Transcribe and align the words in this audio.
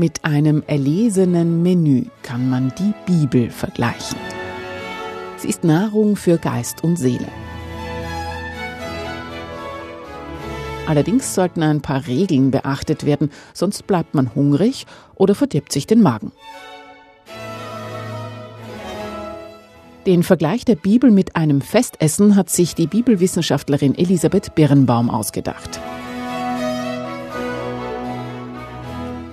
Mit 0.00 0.24
einem 0.24 0.62
erlesenen 0.66 1.62
Menü 1.62 2.06
kann 2.22 2.48
man 2.48 2.72
die 2.78 2.94
Bibel 3.04 3.50
vergleichen. 3.50 4.16
Sie 5.36 5.48
ist 5.50 5.62
Nahrung 5.62 6.16
für 6.16 6.38
Geist 6.38 6.82
und 6.82 6.96
Seele. 6.96 7.28
Allerdings 10.86 11.34
sollten 11.34 11.62
ein 11.62 11.82
paar 11.82 12.06
Regeln 12.06 12.50
beachtet 12.50 13.04
werden, 13.04 13.28
sonst 13.52 13.86
bleibt 13.86 14.14
man 14.14 14.34
hungrig 14.34 14.86
oder 15.16 15.34
verdirbt 15.34 15.70
sich 15.70 15.86
den 15.86 16.00
Magen. 16.00 16.32
Den 20.06 20.22
Vergleich 20.22 20.64
der 20.64 20.76
Bibel 20.76 21.10
mit 21.10 21.36
einem 21.36 21.60
Festessen 21.60 22.36
hat 22.36 22.48
sich 22.48 22.74
die 22.74 22.86
Bibelwissenschaftlerin 22.86 23.94
Elisabeth 23.98 24.54
Birnbaum 24.54 25.10
ausgedacht. 25.10 25.78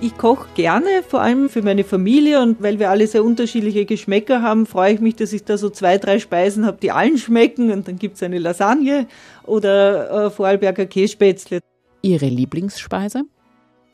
Ich 0.00 0.16
koche 0.16 0.46
gerne, 0.54 1.02
vor 1.06 1.22
allem 1.22 1.48
für 1.48 1.60
meine 1.60 1.82
Familie 1.82 2.40
und 2.40 2.62
weil 2.62 2.78
wir 2.78 2.88
alle 2.90 3.08
sehr 3.08 3.24
unterschiedliche 3.24 3.84
Geschmäcker 3.84 4.42
haben, 4.42 4.64
freue 4.64 4.94
ich 4.94 5.00
mich, 5.00 5.16
dass 5.16 5.32
ich 5.32 5.42
da 5.42 5.58
so 5.58 5.70
zwei, 5.70 5.98
drei 5.98 6.20
Speisen 6.20 6.66
habe, 6.66 6.78
die 6.80 6.92
allen 6.92 7.18
schmecken 7.18 7.72
und 7.72 7.88
dann 7.88 7.98
gibt 7.98 8.14
es 8.14 8.22
eine 8.22 8.38
Lasagne 8.38 9.08
oder 9.44 10.26
äh, 10.26 10.30
Vorarlberger 10.30 10.86
Kässpätzle. 10.86 11.58
Ihre 12.02 12.26
Lieblingsspeise? 12.26 13.24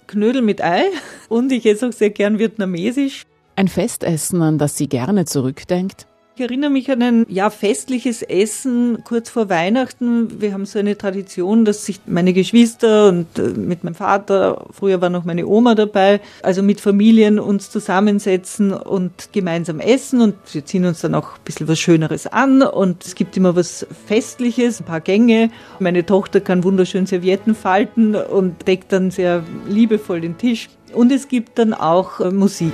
Knödel 0.06 0.42
mit 0.42 0.62
Ei 0.62 0.82
und 1.30 1.50
ich 1.50 1.64
esse 1.64 1.88
auch 1.88 1.92
sehr 1.92 2.10
gern 2.10 2.38
vietnamesisch. 2.38 3.22
Ein 3.56 3.68
Festessen, 3.68 4.42
an 4.42 4.58
das 4.58 4.77
sie 4.77 4.91
gerne 4.91 5.24
zurückdenkt? 5.24 6.06
Ich 6.36 6.40
erinnere 6.40 6.70
mich 6.70 6.90
an 6.90 7.00
ein 7.00 7.26
ja, 7.28 7.48
festliches 7.48 8.22
Essen 8.22 9.04
kurz 9.04 9.30
vor 9.30 9.48
Weihnachten. 9.48 10.40
Wir 10.40 10.52
haben 10.52 10.66
so 10.66 10.80
eine 10.80 10.98
Tradition, 10.98 11.64
dass 11.64 11.86
sich 11.86 12.00
meine 12.06 12.32
Geschwister 12.32 13.08
und 13.08 13.38
äh, 13.38 13.50
mit 13.50 13.84
meinem 13.84 13.94
Vater, 13.94 14.66
früher 14.72 15.00
war 15.00 15.10
noch 15.10 15.24
meine 15.24 15.46
Oma 15.46 15.76
dabei, 15.76 16.20
also 16.42 16.64
mit 16.64 16.80
Familien 16.80 17.38
uns 17.38 17.70
zusammensetzen 17.70 18.72
und 18.72 19.28
gemeinsam 19.30 19.78
essen 19.78 20.20
und 20.20 20.34
wir 20.50 20.64
ziehen 20.64 20.84
uns 20.86 21.02
dann 21.02 21.14
auch 21.14 21.34
ein 21.36 21.44
bisschen 21.44 21.68
was 21.68 21.78
Schöneres 21.78 22.26
an 22.26 22.62
und 22.62 23.04
es 23.04 23.14
gibt 23.14 23.36
immer 23.36 23.54
was 23.54 23.86
Festliches, 24.06 24.80
ein 24.80 24.86
paar 24.86 25.00
Gänge. 25.00 25.50
Meine 25.78 26.04
Tochter 26.04 26.41
kann 26.41 26.64
wunderschön 26.64 27.06
Servietten 27.06 27.54
falten 27.54 28.16
und 28.16 28.66
deckt 28.66 28.92
dann 28.92 29.12
sehr 29.12 29.44
liebevoll 29.69 30.20
den 30.20 30.36
Tisch 30.36 30.69
und 30.92 31.12
es 31.12 31.28
gibt 31.28 31.60
dann 31.60 31.74
auch 31.74 32.19
äh, 32.19 32.32
Musik. 32.32 32.72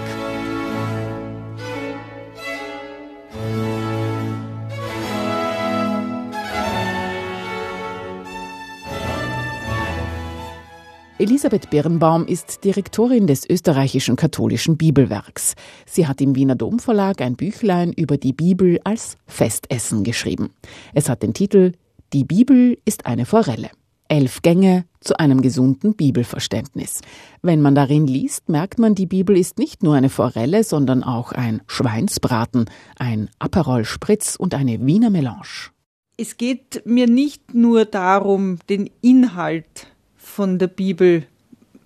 Elisabeth 11.20 11.68
Birnbaum 11.68 12.26
ist 12.26 12.64
Direktorin 12.64 13.26
des 13.26 13.44
österreichischen 13.46 14.16
katholischen 14.16 14.78
Bibelwerks. 14.78 15.54
Sie 15.84 16.08
hat 16.08 16.22
im 16.22 16.34
Wiener 16.34 16.54
Domverlag 16.54 17.20
ein 17.20 17.36
Büchlein 17.36 17.92
über 17.92 18.16
die 18.16 18.32
Bibel 18.32 18.80
als 18.84 19.18
Festessen 19.26 20.02
geschrieben. 20.02 20.54
Es 20.94 21.10
hat 21.10 21.22
den 21.22 21.34
Titel 21.34 21.72
Die 22.14 22.24
Bibel 22.24 22.78
ist 22.86 23.04
eine 23.04 23.26
Forelle. 23.26 23.68
Elf 24.08 24.40
Gänge 24.40 24.86
zu 25.00 25.18
einem 25.18 25.42
gesunden 25.42 25.94
Bibelverständnis. 25.94 27.02
Wenn 27.42 27.60
man 27.60 27.74
darin 27.74 28.06
liest, 28.06 28.48
merkt 28.48 28.78
man, 28.78 28.94
die 28.94 29.04
Bibel 29.04 29.36
ist 29.36 29.58
nicht 29.58 29.82
nur 29.82 29.96
eine 29.96 30.08
Forelle, 30.08 30.64
sondern 30.64 31.04
auch 31.04 31.32
ein 31.32 31.60
Schweinsbraten, 31.66 32.64
ein 32.98 33.28
Aperol 33.38 33.84
Spritz 33.84 34.36
und 34.36 34.54
eine 34.54 34.86
Wiener 34.86 35.10
Melange. 35.10 35.68
Es 36.16 36.38
geht 36.38 36.82
mir 36.86 37.06
nicht 37.06 37.52
nur 37.52 37.84
darum, 37.84 38.58
den 38.70 38.88
Inhalt 39.02 39.89
von 40.30 40.58
der 40.58 40.68
Bibel 40.68 41.26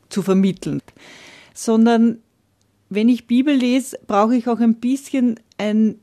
zu 0.08 0.22
vermitteln, 0.22 0.80
sondern 1.52 2.18
wenn 2.90 3.08
ich 3.08 3.26
Bibel 3.26 3.54
lese, 3.54 3.98
brauche 4.06 4.36
ich 4.36 4.48
auch 4.48 4.60
ein 4.60 4.76
bisschen 4.76 5.40
ein 5.58 5.96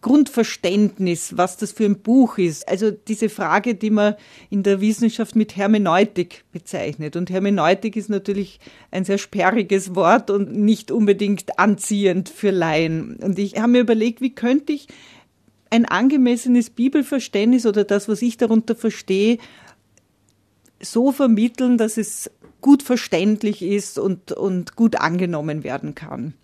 Grundverständnis, 0.00 1.36
was 1.36 1.56
das 1.56 1.70
für 1.70 1.84
ein 1.84 2.00
Buch 2.00 2.38
ist. 2.38 2.68
Also 2.68 2.90
diese 2.90 3.28
Frage, 3.28 3.76
die 3.76 3.90
man 3.90 4.16
in 4.50 4.64
der 4.64 4.80
Wissenschaft 4.80 5.36
mit 5.36 5.56
Hermeneutik 5.56 6.44
bezeichnet. 6.50 7.14
Und 7.14 7.30
Hermeneutik 7.30 7.94
ist 7.94 8.08
natürlich 8.08 8.58
ein 8.90 9.04
sehr 9.04 9.18
sperriges 9.18 9.94
Wort 9.94 10.30
und 10.30 10.52
nicht 10.56 10.90
unbedingt 10.90 11.58
anziehend 11.60 12.28
für 12.28 12.50
Laien. 12.50 13.16
Und 13.22 13.38
ich 13.38 13.56
habe 13.58 13.72
mir 13.72 13.80
überlegt, 13.80 14.20
wie 14.20 14.34
könnte 14.34 14.72
ich 14.72 14.88
ein 15.70 15.84
angemessenes 15.84 16.70
Bibelverständnis 16.70 17.64
oder 17.64 17.84
das, 17.84 18.08
was 18.08 18.20
ich 18.20 18.36
darunter 18.36 18.74
verstehe, 18.74 19.38
so 20.82 21.12
vermitteln, 21.12 21.78
dass 21.78 21.96
es 21.96 22.30
gut 22.60 22.82
verständlich 22.82 23.62
ist 23.62 23.98
und, 23.98 24.32
und 24.32 24.76
gut 24.76 24.96
angenommen 24.96 25.64
werden 25.64 25.94
kann. 25.94 26.34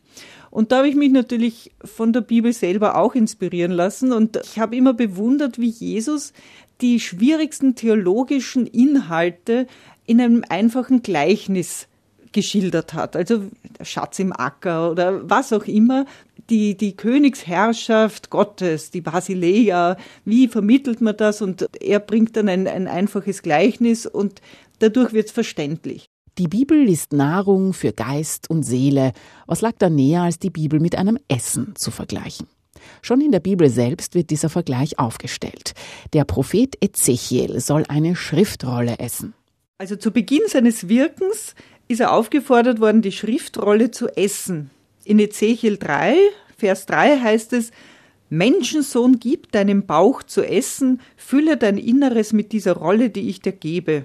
Und 0.51 0.73
da 0.73 0.79
habe 0.79 0.89
ich 0.89 0.95
mich 0.95 1.13
natürlich 1.13 1.73
von 1.85 2.13
der 2.13 2.23
Bibel 2.23 2.53
selber 2.53 2.97
auch 2.97 3.15
inspirieren 3.15 3.71
lassen 3.71 4.13
und 4.13 4.37
ich 4.43 4.59
habe 4.59 4.77
immer 4.77 4.95
bewundert, 4.95 5.59
wie 5.59 5.69
Jesus 5.69 6.33
die 6.81 7.01
schwierigsten 7.01 7.75
theologischen 7.75 8.67
Inhalte 8.67 9.67
in 10.07 10.21
einem 10.21 10.45
einfachen 10.49 11.03
Gleichnis 11.03 11.87
geschildert 12.33 12.95
hat. 12.95 13.17
Also 13.17 13.45
der 13.79 13.85
Schatz 13.85 14.19
im 14.19 14.33
Acker 14.33 14.91
oder 14.91 15.29
was 15.29 15.53
auch 15.53 15.65
immer. 15.65 16.07
Die, 16.51 16.77
die 16.77 16.97
Königsherrschaft 16.97 18.31
Gottes, 18.31 18.91
die 18.91 19.03
Basileia, 19.03 19.97
wie 20.25 20.49
vermittelt 20.49 21.01
man 21.01 21.17
das? 21.17 21.43
Und 21.43 21.67
er 21.81 22.01
bringt 22.01 22.37
dann 22.37 22.49
ein, 22.49 22.67
ein 22.67 22.89
einfaches 22.89 23.43
Gleichnis 23.43 24.07
und 24.07 24.41
dadurch 24.79 25.13
wird 25.13 25.27
es 25.27 25.33
verständlich. 25.33 26.09
Die 26.39 26.49
Bibel 26.49 26.89
ist 26.89 27.13
Nahrung 27.13 27.73
für 27.73 27.93
Geist 27.93 28.49
und 28.49 28.63
Seele. 28.63 29.13
Was 29.47 29.61
lag 29.61 29.73
da 29.79 29.91
näher, 29.91 30.23
als 30.23 30.39
die 30.39 30.51
Bibel 30.51 30.79
mit 30.79 30.97
einem 30.97 31.19
Essen 31.29 31.75
zu 31.75 31.91
vergleichen? 31.91 32.47
Schon 33.03 33.21
in 33.21 33.33
der 33.33 33.41
Bibel 33.41 33.69
selbst 33.71 34.15
wird 34.15 34.31
dieser 34.31 34.49
Vergleich 34.49 34.99
aufgestellt. 34.99 35.73
Der 36.13 36.25
Prophet 36.25 36.77
Ezechiel 36.81 37.61
soll 37.61 37.85
eine 37.89 38.17
Schriftrolle 38.17 38.99
essen. 39.01 39.35
Also 39.79 39.97
zu 39.97 40.11
Beginn 40.11 40.43
seines 40.47 40.89
Wirkens 40.89 41.55
ist 41.89 42.01
er 42.01 42.13
aufgefordert 42.13 42.81
worden, 42.81 43.03
die 43.03 43.13
Schriftrolle 43.13 43.91
zu 43.91 44.09
essen. 44.09 44.71
In 45.05 45.19
Ezechiel 45.19 45.79
3, 45.79 46.17
Vers 46.57 46.87
3 46.87 47.21
heißt 47.21 47.55
es, 47.55 47.71
Menschensohn, 48.31 49.19
gib 49.19 49.53
deinem 49.53 49.87
Bauch 49.87 50.23
zu 50.23 50.43
essen, 50.43 51.01
fülle 51.17 51.57
dein 51.57 51.79
Inneres 51.79 52.35
mit 52.35 52.53
dieser 52.53 52.75
Rolle, 52.75 53.09
die 53.09 53.31
ich 53.31 53.41
dir 53.41 53.53
gebe. 53.53 54.05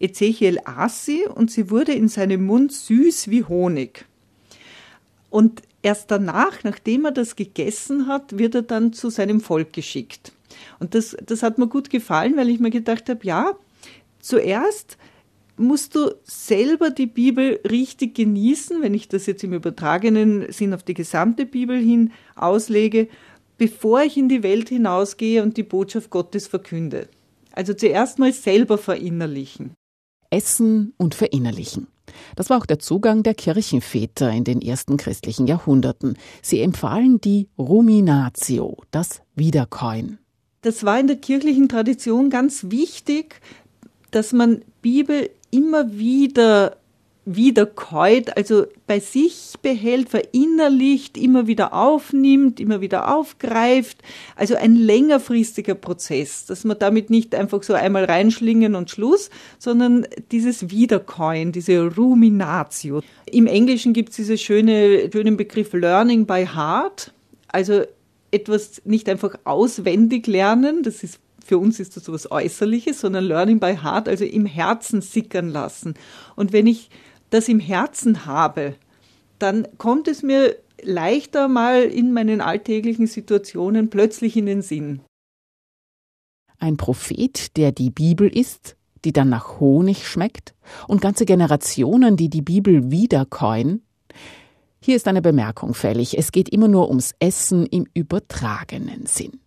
Ezechiel 0.00 0.58
aß 0.64 1.04
sie 1.04 1.24
und 1.26 1.52
sie 1.52 1.70
wurde 1.70 1.92
in 1.92 2.08
seinem 2.08 2.44
Mund 2.44 2.72
süß 2.72 3.30
wie 3.30 3.44
Honig. 3.44 4.06
Und 5.28 5.62
erst 5.82 6.10
danach, 6.10 6.64
nachdem 6.64 7.04
er 7.04 7.12
das 7.12 7.36
gegessen 7.36 8.08
hat, 8.08 8.38
wird 8.38 8.56
er 8.56 8.62
dann 8.62 8.92
zu 8.92 9.08
seinem 9.08 9.40
Volk 9.40 9.72
geschickt. 9.72 10.32
Und 10.80 10.94
das, 10.94 11.16
das 11.24 11.44
hat 11.44 11.58
mir 11.58 11.68
gut 11.68 11.90
gefallen, 11.90 12.36
weil 12.36 12.48
ich 12.48 12.58
mir 12.58 12.70
gedacht 12.70 13.08
habe, 13.08 13.24
ja, 13.24 13.54
zuerst 14.18 14.98
musst 15.60 15.94
du 15.94 16.14
selber 16.24 16.90
die 16.90 17.06
Bibel 17.06 17.60
richtig 17.68 18.14
genießen, 18.14 18.82
wenn 18.82 18.94
ich 18.94 19.08
das 19.08 19.26
jetzt 19.26 19.44
im 19.44 19.52
übertragenen 19.52 20.50
Sinn 20.50 20.74
auf 20.74 20.82
die 20.82 20.94
gesamte 20.94 21.46
Bibel 21.46 21.78
hin 21.78 22.12
auslege, 22.34 23.08
bevor 23.58 24.02
ich 24.02 24.16
in 24.16 24.28
die 24.28 24.42
Welt 24.42 24.70
hinausgehe 24.70 25.42
und 25.42 25.56
die 25.56 25.62
Botschaft 25.62 26.10
Gottes 26.10 26.46
verkünde. 26.46 27.08
Also 27.52 27.74
zuerst 27.74 28.18
mal 28.18 28.32
selber 28.32 28.78
verinnerlichen. 28.78 29.74
Essen 30.30 30.94
und 30.96 31.14
verinnerlichen. 31.14 31.88
Das 32.36 32.50
war 32.50 32.58
auch 32.58 32.66
der 32.66 32.78
Zugang 32.78 33.22
der 33.22 33.34
Kirchenväter 33.34 34.30
in 34.30 34.44
den 34.44 34.62
ersten 34.62 34.96
christlichen 34.96 35.46
Jahrhunderten. 35.46 36.16
Sie 36.42 36.60
empfahlen 36.60 37.20
die 37.20 37.48
Ruminatio, 37.58 38.78
das 38.90 39.22
Wiederkäuen. 39.34 40.18
Das 40.62 40.84
war 40.84 40.98
in 40.98 41.06
der 41.06 41.16
kirchlichen 41.16 41.68
Tradition 41.68 42.30
ganz 42.30 42.66
wichtig, 42.70 43.40
dass 44.10 44.32
man 44.32 44.62
Bibel 44.82 45.30
immer 45.50 45.92
wieder 45.92 46.76
wiederkäut, 47.24 48.36
also 48.36 48.66
bei 48.86 48.98
sich 48.98 49.54
behält, 49.62 50.08
verinnerlicht, 50.08 51.16
immer 51.16 51.46
wieder 51.46 51.74
aufnimmt, 51.74 52.60
immer 52.60 52.80
wieder 52.80 53.14
aufgreift. 53.14 53.98
Also 54.36 54.56
ein 54.56 54.74
längerfristiger 54.74 55.74
Prozess, 55.74 56.46
dass 56.46 56.64
man 56.64 56.78
damit 56.78 57.10
nicht 57.10 57.34
einfach 57.34 57.62
so 57.62 57.74
einmal 57.74 58.04
reinschlingen 58.04 58.74
und 58.74 58.90
Schluss, 58.90 59.30
sondern 59.58 60.06
dieses 60.32 60.70
Wiederkäuen, 60.70 61.52
diese 61.52 61.94
Ruminatio. 61.94 63.02
Im 63.26 63.46
Englischen 63.46 63.92
gibt 63.92 64.10
es 64.10 64.16
diesen 64.16 64.38
schöne, 64.38 65.10
schönen 65.12 65.36
Begriff 65.36 65.72
Learning 65.72 66.26
by 66.26 66.46
Heart, 66.46 67.12
also 67.48 67.82
etwas 68.32 68.80
nicht 68.84 69.08
einfach 69.08 69.34
auswendig 69.44 70.26
lernen, 70.26 70.82
das 70.82 71.02
ist 71.02 71.18
für 71.50 71.58
uns 71.58 71.80
ist 71.80 71.96
das 71.96 72.04
so 72.04 72.12
etwas 72.12 72.30
Äußerliches, 72.30 73.00
sondern 73.00 73.24
Learning 73.24 73.58
by 73.58 73.76
Heart, 73.82 74.08
also 74.08 74.24
im 74.24 74.46
Herzen 74.46 75.00
sickern 75.00 75.48
lassen. 75.50 75.94
Und 76.36 76.52
wenn 76.52 76.68
ich 76.68 76.90
das 77.30 77.48
im 77.48 77.58
Herzen 77.58 78.24
habe, 78.24 78.76
dann 79.40 79.66
kommt 79.76 80.06
es 80.06 80.22
mir 80.22 80.54
leichter 80.80 81.48
mal 81.48 81.82
in 81.82 82.12
meinen 82.12 82.40
alltäglichen 82.40 83.08
Situationen 83.08 83.90
plötzlich 83.90 84.36
in 84.36 84.46
den 84.46 84.62
Sinn. 84.62 85.00
Ein 86.60 86.76
Prophet, 86.76 87.56
der 87.56 87.72
die 87.72 87.90
Bibel 87.90 88.28
isst, 88.28 88.76
die 89.04 89.12
dann 89.12 89.28
nach 89.28 89.58
Honig 89.58 90.06
schmeckt, 90.06 90.54
und 90.86 91.00
ganze 91.00 91.24
Generationen, 91.24 92.16
die 92.16 92.28
die 92.28 92.42
Bibel 92.42 92.92
wiederkäuen. 92.92 93.82
Hier 94.80 94.94
ist 94.94 95.08
eine 95.08 95.20
Bemerkung 95.20 95.74
fällig. 95.74 96.16
Es 96.16 96.30
geht 96.30 96.48
immer 96.48 96.68
nur 96.68 96.88
ums 96.90 97.12
Essen 97.18 97.66
im 97.66 97.88
übertragenen 97.92 99.06
Sinn. 99.06 99.40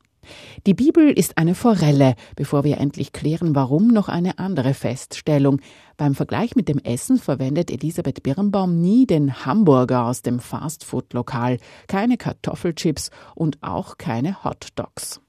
Die 0.66 0.74
Bibel 0.74 1.10
ist 1.10 1.38
eine 1.38 1.56
Forelle, 1.56 2.16
bevor 2.36 2.64
wir 2.64 2.78
endlich 2.78 3.14
klären, 3.14 3.56
warum 3.56 3.88
noch 3.88 4.10
eine 4.10 4.40
andere 4.40 4.74
Feststellung. 4.74 5.62
Beim 5.98 6.16
Vergleich 6.16 6.56
mit 6.56 6.70
dem 6.70 6.80
Essen 6.80 7.18
verwendet 7.18 7.72
Elisabeth 7.72 8.24
Birnbaum 8.24 8.82
nie 8.82 9.06
den 9.06 9.46
Hamburger 9.46 10.06
aus 10.06 10.22
dem 10.22 10.40
Fastfood-Lokal, 10.40 11.58
keine 11.88 12.18
Kartoffelchips 12.18 13.12
und 13.36 13.58
auch 13.62 13.98
keine 13.98 14.44
Hotdogs. 14.44 15.22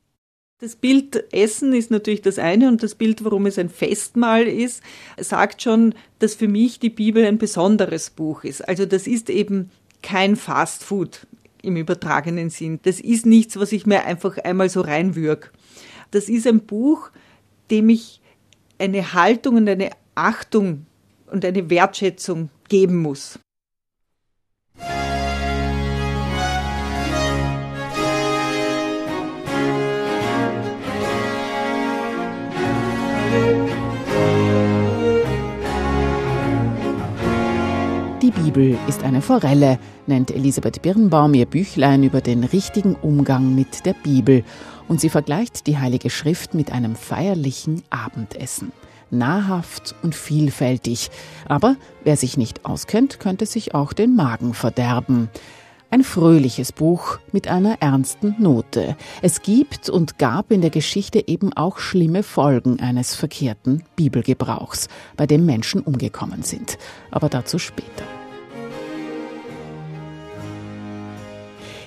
Das 0.60 0.76
Bild 0.76 1.32
Essen 1.32 1.74
ist 1.74 1.90
natürlich 1.90 2.22
das 2.22 2.38
eine 2.38 2.68
und 2.68 2.82
das 2.82 2.94
Bild, 2.94 3.24
warum 3.24 3.44
es 3.44 3.58
ein 3.58 3.68
Festmahl 3.68 4.44
ist, 4.44 4.82
sagt 5.18 5.60
schon, 5.60 5.94
dass 6.20 6.34
für 6.34 6.48
mich 6.48 6.78
die 6.78 6.90
Bibel 6.90 7.24
ein 7.26 7.38
besonderes 7.38 8.08
Buch 8.10 8.44
ist. 8.44 8.66
Also 8.66 8.86
das 8.86 9.06
ist 9.06 9.28
eben 9.28 9.70
kein 10.00 10.36
Fastfood 10.36 11.26
im 11.64 11.76
übertragenen 11.76 12.50
Sinn. 12.50 12.80
Das 12.82 13.00
ist 13.00 13.26
nichts, 13.26 13.58
was 13.58 13.72
ich 13.72 13.86
mir 13.86 14.04
einfach 14.04 14.38
einmal 14.38 14.68
so 14.68 14.80
reinwürg. 14.80 15.52
Das 16.10 16.28
ist 16.28 16.46
ein 16.46 16.60
Buch, 16.60 17.10
dem 17.70 17.88
ich 17.88 18.20
eine 18.78 19.14
Haltung 19.14 19.56
und 19.56 19.68
eine 19.68 19.90
Achtung 20.14 20.86
und 21.26 21.44
eine 21.44 21.70
Wertschätzung 21.70 22.50
geben 22.68 23.02
muss. 23.02 23.38
Bibel 38.34 38.76
ist 38.88 39.04
eine 39.04 39.22
Forelle, 39.22 39.78
nennt 40.06 40.30
Elisabeth 40.30 40.82
Birnbaum 40.82 41.34
ihr 41.34 41.46
Büchlein 41.46 42.02
über 42.02 42.20
den 42.20 42.44
richtigen 42.44 42.96
Umgang 42.96 43.54
mit 43.54 43.86
der 43.86 43.94
Bibel. 43.94 44.44
Und 44.88 45.00
sie 45.00 45.08
vergleicht 45.08 45.66
die 45.66 45.78
Heilige 45.78 46.10
Schrift 46.10 46.52
mit 46.52 46.72
einem 46.72 46.96
feierlichen 46.96 47.82
Abendessen. 47.90 48.72
Nahrhaft 49.10 49.94
und 50.02 50.14
vielfältig. 50.14 51.10
Aber 51.46 51.76
wer 52.02 52.16
sich 52.16 52.36
nicht 52.36 52.64
auskennt, 52.64 53.20
könnte 53.20 53.46
sich 53.46 53.74
auch 53.74 53.92
den 53.92 54.16
Magen 54.16 54.52
verderben. 54.52 55.28
Ein 55.90 56.02
fröhliches 56.02 56.72
Buch 56.72 57.18
mit 57.30 57.46
einer 57.46 57.76
ernsten 57.80 58.34
Note. 58.38 58.96
Es 59.22 59.42
gibt 59.42 59.88
und 59.88 60.18
gab 60.18 60.50
in 60.50 60.60
der 60.60 60.70
Geschichte 60.70 61.28
eben 61.28 61.52
auch 61.52 61.78
schlimme 61.78 62.24
Folgen 62.24 62.80
eines 62.80 63.14
verkehrten 63.14 63.84
Bibelgebrauchs, 63.94 64.88
bei 65.16 65.26
dem 65.26 65.46
Menschen 65.46 65.82
umgekommen 65.82 66.42
sind. 66.42 66.78
Aber 67.12 67.28
dazu 67.28 67.60
später. 67.60 68.04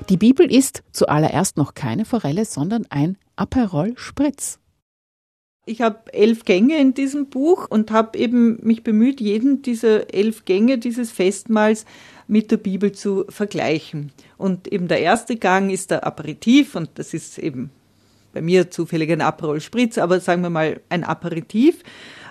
Die 0.09 0.15
Bibel 0.15 0.49
ist 0.49 0.83
zuallererst 0.93 1.57
noch 1.57 1.73
keine 1.73 2.05
Forelle, 2.05 2.45
sondern 2.45 2.85
ein 2.89 3.17
Aperol 3.35 3.91
Spritz. 3.97 4.57
Ich 5.65 5.81
habe 5.81 6.13
elf 6.13 6.45
Gänge 6.45 6.79
in 6.79 6.93
diesem 6.93 7.25
Buch 7.27 7.67
und 7.69 7.91
habe 7.91 8.17
eben 8.17 8.57
mich 8.65 8.83
bemüht, 8.83 9.19
jeden 9.19 9.63
dieser 9.63 10.13
elf 10.13 10.45
Gänge 10.45 10.77
dieses 10.77 11.11
Festmahls 11.11 11.83
mit 12.25 12.51
der 12.51 12.57
Bibel 12.57 12.93
zu 12.93 13.25
vergleichen. 13.27 14.13
Und 14.37 14.71
eben 14.71 14.87
der 14.87 15.01
erste 15.01 15.35
Gang 15.35 15.69
ist 15.71 15.91
der 15.91 16.07
Aperitif 16.07 16.75
und 16.75 16.91
das 16.95 17.13
ist 17.13 17.37
eben 17.37 17.69
bei 18.31 18.41
mir 18.41 18.71
zufällig 18.71 19.11
ein 19.11 19.19
Aperol 19.19 19.59
Spritz, 19.59 19.97
aber 19.97 20.21
sagen 20.21 20.41
wir 20.41 20.49
mal 20.49 20.79
ein 20.87 21.03
Aperitif. 21.03 21.83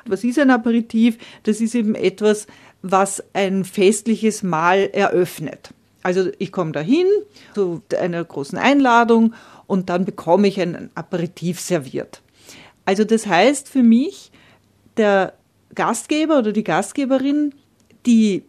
Was 0.06 0.24
ist 0.24 0.38
ein 0.38 0.50
Aperitif? 0.50 1.18
Das 1.42 1.60
ist 1.60 1.74
eben 1.74 1.94
etwas, 1.94 2.46
was 2.80 3.22
ein 3.34 3.64
festliches 3.64 4.42
Mahl 4.42 4.88
eröffnet. 4.94 5.74
Also 6.06 6.30
ich 6.38 6.52
komme 6.52 6.70
dahin 6.70 7.08
zu 7.52 7.82
einer 7.98 8.22
großen 8.22 8.56
Einladung 8.56 9.34
und 9.66 9.90
dann 9.90 10.04
bekomme 10.04 10.46
ich 10.46 10.60
ein 10.60 10.88
Aperitif 10.94 11.58
serviert. 11.58 12.22
Also 12.84 13.02
das 13.02 13.26
heißt 13.26 13.68
für 13.68 13.82
mich, 13.82 14.30
der 14.98 15.32
Gastgeber 15.74 16.38
oder 16.38 16.52
die 16.52 16.62
Gastgeberin, 16.62 17.54
die 18.06 18.44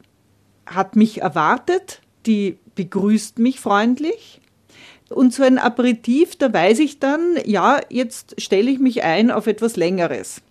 hat 0.68 0.96
mich 0.96 1.22
erwartet, 1.22 2.02
die 2.28 2.60
begrüßt 2.76 3.40
mich 3.40 3.60
freundlich. 3.60 4.40
Und 5.10 5.34
so 5.34 5.42
ein 5.42 5.58
Aperitif, 5.58 6.36
da 6.36 6.54
weiß 6.54 6.78
ich 6.78 7.00
dann, 7.00 7.40
ja, 7.44 7.82
jetzt 7.90 8.40
stelle 8.40 8.70
ich 8.70 8.78
mich 8.78 9.02
ein 9.02 9.32
auf 9.32 9.48
etwas 9.48 9.78
Längeres. 9.78 10.44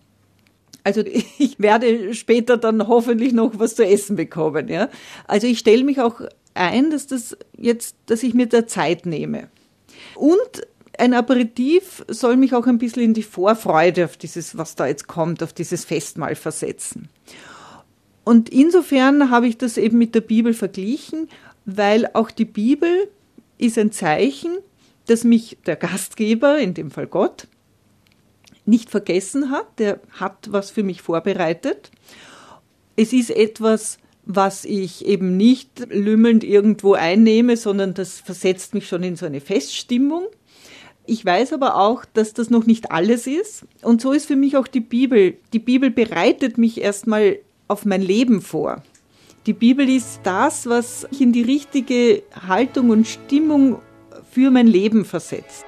Also 0.83 1.05
ich 1.39 1.61
werde 1.61 2.15
später 2.15 2.57
dann 2.57 2.89
hoffentlich 2.89 3.33
noch 3.33 3.61
was 3.61 3.77
zu 3.77 3.87
essen 3.87 4.17
bekommen. 4.17 4.67
Ja? 4.67 4.89
Also 5.29 5.47
ich 5.47 5.61
stelle 5.61 5.85
mich 5.85 6.01
auch 6.01 6.23
ein, 6.57 6.91
dass 6.91 7.07
das 7.07 7.37
jetzt, 7.57 7.97
dass 8.07 8.23
ich 8.23 8.35
mir 8.35 8.47
da 8.47 8.67
Zeit 8.67 9.07
nehme. 9.07 9.49
Und 10.15 10.67
ein 10.99 11.15
Aperitif 11.15 12.05
soll 12.09 12.37
mich 12.37 12.55
auch 12.55 12.67
ein 12.67 12.79
bisschen 12.79 13.03
in 13.03 13.15
die 13.15 13.23
Vorfreude 13.23 14.05
auf 14.05 14.17
dieses, 14.17 14.57
was 14.57 14.75
da 14.75 14.87
jetzt 14.87 15.07
kommt, 15.07 15.43
auf 15.43 15.53
dieses 15.53 15.85
Festmahl 15.85 16.35
versetzen. 16.35 17.09
Und 18.25 18.49
insofern 18.49 19.31
habe 19.31 19.47
ich 19.47 19.59
das 19.59 19.77
eben 19.77 19.99
mit 19.99 20.15
der 20.15 20.21
Bibel 20.21 20.55
verglichen, 20.55 21.29
weil 21.65 22.09
auch 22.15 22.31
die 22.31 22.45
Bibel 22.45 23.09
ist 23.59 23.79
ein 23.79 23.93
Zeichen, 23.93 24.59
dass 25.07 25.25
mich 25.25 25.59
der 25.67 25.77
Gastgeber, 25.77 26.59
in 26.59 26.75
dem 26.75 26.91
Fall 26.91 27.07
Gott, 27.07 27.47
nicht 28.65 28.91
vergessen 28.91 29.51
hat. 29.51 29.79
Der 29.79 30.01
hat 30.11 30.49
was 30.51 30.71
für 30.71 30.83
mich 30.83 31.03
vorbereitet. 31.03 31.91
Es 32.97 33.13
ist 33.13 33.31
etwas, 33.31 33.99
was 34.27 34.65
ich 34.65 35.07
eben 35.07 35.37
nicht 35.37 35.87
lümmelnd 35.89 36.43
irgendwo 36.43 36.95
einnehme, 36.95 37.57
sondern 37.57 37.95
das 37.95 38.21
versetzt 38.21 38.75
mich 38.75 38.89
schon 38.89 39.05
in 39.05 39.17
so 39.17 39.25
eine 39.25 39.41
Feststimmung. 39.41 40.25
Ich 41.07 41.25
weiß 41.25 41.53
aber 41.53 41.77
auch, 41.77 42.05
dass 42.05 42.35
das 42.35 42.51
noch 42.51 42.67
nicht 42.67 42.91
alles 42.91 43.29
ist. 43.29 43.65
Und 43.83 44.01
so 44.01 44.13
ist 44.13 44.27
für 44.27 44.35
mich 44.35 44.57
auch 44.57 44.67
die 44.67 44.81
Bibel. 44.81 45.37
Die 45.53 45.61
Bibel 45.61 45.91
bereitet 45.91 46.59
mich 46.59 46.81
erstmal 46.81 47.39
auf 47.69 47.85
mein 47.85 48.03
Leben 48.03 48.43
vor. 48.43 48.83
Die 49.47 49.53
Bibel 49.53 49.89
ist 49.89 50.21
das, 50.25 50.69
was 50.69 51.07
mich 51.13 51.21
in 51.21 51.33
die 51.33 51.43
richtige 51.43 52.25
Haltung 52.49 52.91
und 52.91 53.07
Stimmung 53.07 53.81
für 54.33 54.51
mein 54.51 54.67
Leben 54.67 55.05
versetzt. 55.05 55.65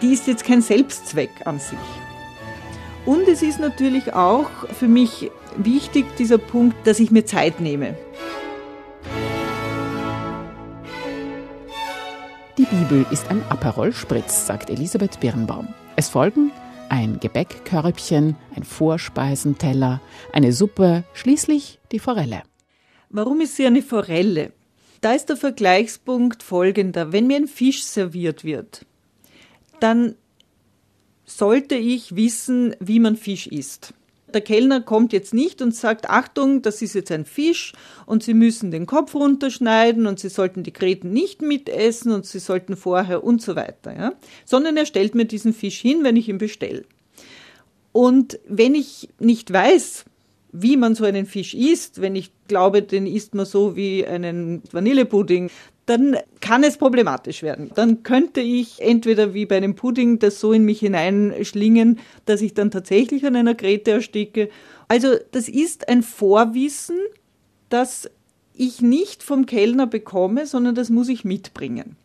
Die 0.00 0.12
ist 0.12 0.28
jetzt 0.28 0.44
kein 0.44 0.62
Selbstzweck 0.62 1.30
an 1.44 1.58
sich. 1.58 2.07
Und 3.08 3.26
es 3.26 3.40
ist 3.40 3.58
natürlich 3.58 4.12
auch 4.12 4.50
für 4.78 4.86
mich 4.86 5.30
wichtig, 5.56 6.04
dieser 6.18 6.36
Punkt, 6.36 6.86
dass 6.86 7.00
ich 7.00 7.10
mir 7.10 7.24
Zeit 7.24 7.58
nehme. 7.58 7.96
Die 12.58 12.66
Bibel 12.66 13.06
ist 13.10 13.30
ein 13.30 13.42
Aperol 13.48 13.94
Spritz, 13.94 14.46
sagt 14.46 14.68
Elisabeth 14.68 15.20
Birnbaum. 15.20 15.68
Es 15.96 16.10
folgen 16.10 16.52
ein 16.90 17.18
Gebäckkörbchen, 17.18 18.36
ein 18.54 18.62
Vorspeisenteller, 18.62 20.02
eine 20.34 20.52
Suppe, 20.52 21.02
schließlich 21.14 21.78
die 21.92 22.00
Forelle. 22.00 22.42
Warum 23.08 23.40
ist 23.40 23.56
sie 23.56 23.64
eine 23.64 23.80
Forelle? 23.80 24.52
Da 25.00 25.14
ist 25.14 25.30
der 25.30 25.38
Vergleichspunkt 25.38 26.42
folgender. 26.42 27.10
Wenn 27.10 27.26
mir 27.26 27.38
ein 27.38 27.48
Fisch 27.48 27.84
serviert 27.84 28.44
wird, 28.44 28.84
dann 29.80 30.14
sollte 31.28 31.74
ich 31.74 32.16
wissen, 32.16 32.74
wie 32.80 33.00
man 33.00 33.16
Fisch 33.16 33.46
isst. 33.46 33.92
Der 34.32 34.40
Kellner 34.40 34.80
kommt 34.82 35.12
jetzt 35.12 35.32
nicht 35.32 35.62
und 35.62 35.74
sagt, 35.74 36.10
Achtung, 36.10 36.60
das 36.60 36.82
ist 36.82 36.94
jetzt 36.94 37.10
ein 37.10 37.24
Fisch 37.24 37.72
und 38.04 38.22
Sie 38.22 38.34
müssen 38.34 38.70
den 38.70 38.84
Kopf 38.84 39.14
runterschneiden 39.14 40.06
und 40.06 40.18
Sie 40.20 40.28
sollten 40.28 40.62
die 40.62 40.72
Gräten 40.72 41.12
nicht 41.12 41.40
mitessen 41.40 42.12
und 42.12 42.26
Sie 42.26 42.38
sollten 42.38 42.76
vorher 42.76 43.24
und 43.24 43.40
so 43.40 43.56
weiter, 43.56 43.96
ja? 43.96 44.12
sondern 44.44 44.76
er 44.76 44.84
stellt 44.84 45.14
mir 45.14 45.24
diesen 45.24 45.54
Fisch 45.54 45.80
hin, 45.80 46.00
wenn 46.02 46.16
ich 46.16 46.28
ihn 46.28 46.38
bestelle. 46.38 46.84
Und 47.92 48.38
wenn 48.46 48.74
ich 48.74 49.08
nicht 49.18 49.50
weiß, 49.50 50.04
wie 50.52 50.76
man 50.76 50.94
so 50.94 51.04
einen 51.04 51.26
Fisch 51.26 51.54
isst, 51.54 52.00
wenn 52.00 52.14
ich 52.14 52.30
glaube, 52.48 52.82
den 52.82 53.06
isst 53.06 53.34
man 53.34 53.46
so 53.46 53.76
wie 53.76 54.06
einen 54.06 54.62
Vanillepudding, 54.72 55.50
dann 55.88 56.18
kann 56.40 56.64
es 56.64 56.76
problematisch 56.76 57.42
werden. 57.42 57.70
Dann 57.74 58.02
könnte 58.02 58.42
ich 58.42 58.82
entweder 58.82 59.32
wie 59.32 59.46
bei 59.46 59.56
einem 59.56 59.74
Pudding 59.74 60.18
das 60.18 60.38
so 60.38 60.52
in 60.52 60.64
mich 60.64 60.80
hineinschlingen, 60.80 61.98
dass 62.26 62.42
ich 62.42 62.52
dann 62.52 62.70
tatsächlich 62.70 63.24
an 63.24 63.36
einer 63.36 63.54
Grete 63.54 63.92
ersticke. 63.92 64.50
Also 64.86 65.14
das 65.32 65.48
ist 65.48 65.88
ein 65.88 66.02
Vorwissen, 66.02 66.98
das 67.70 68.10
ich 68.52 68.82
nicht 68.82 69.22
vom 69.22 69.46
Kellner 69.46 69.86
bekomme, 69.86 70.46
sondern 70.46 70.74
das 70.74 70.90
muss 70.90 71.08
ich 71.08 71.24
mitbringen. 71.24 71.96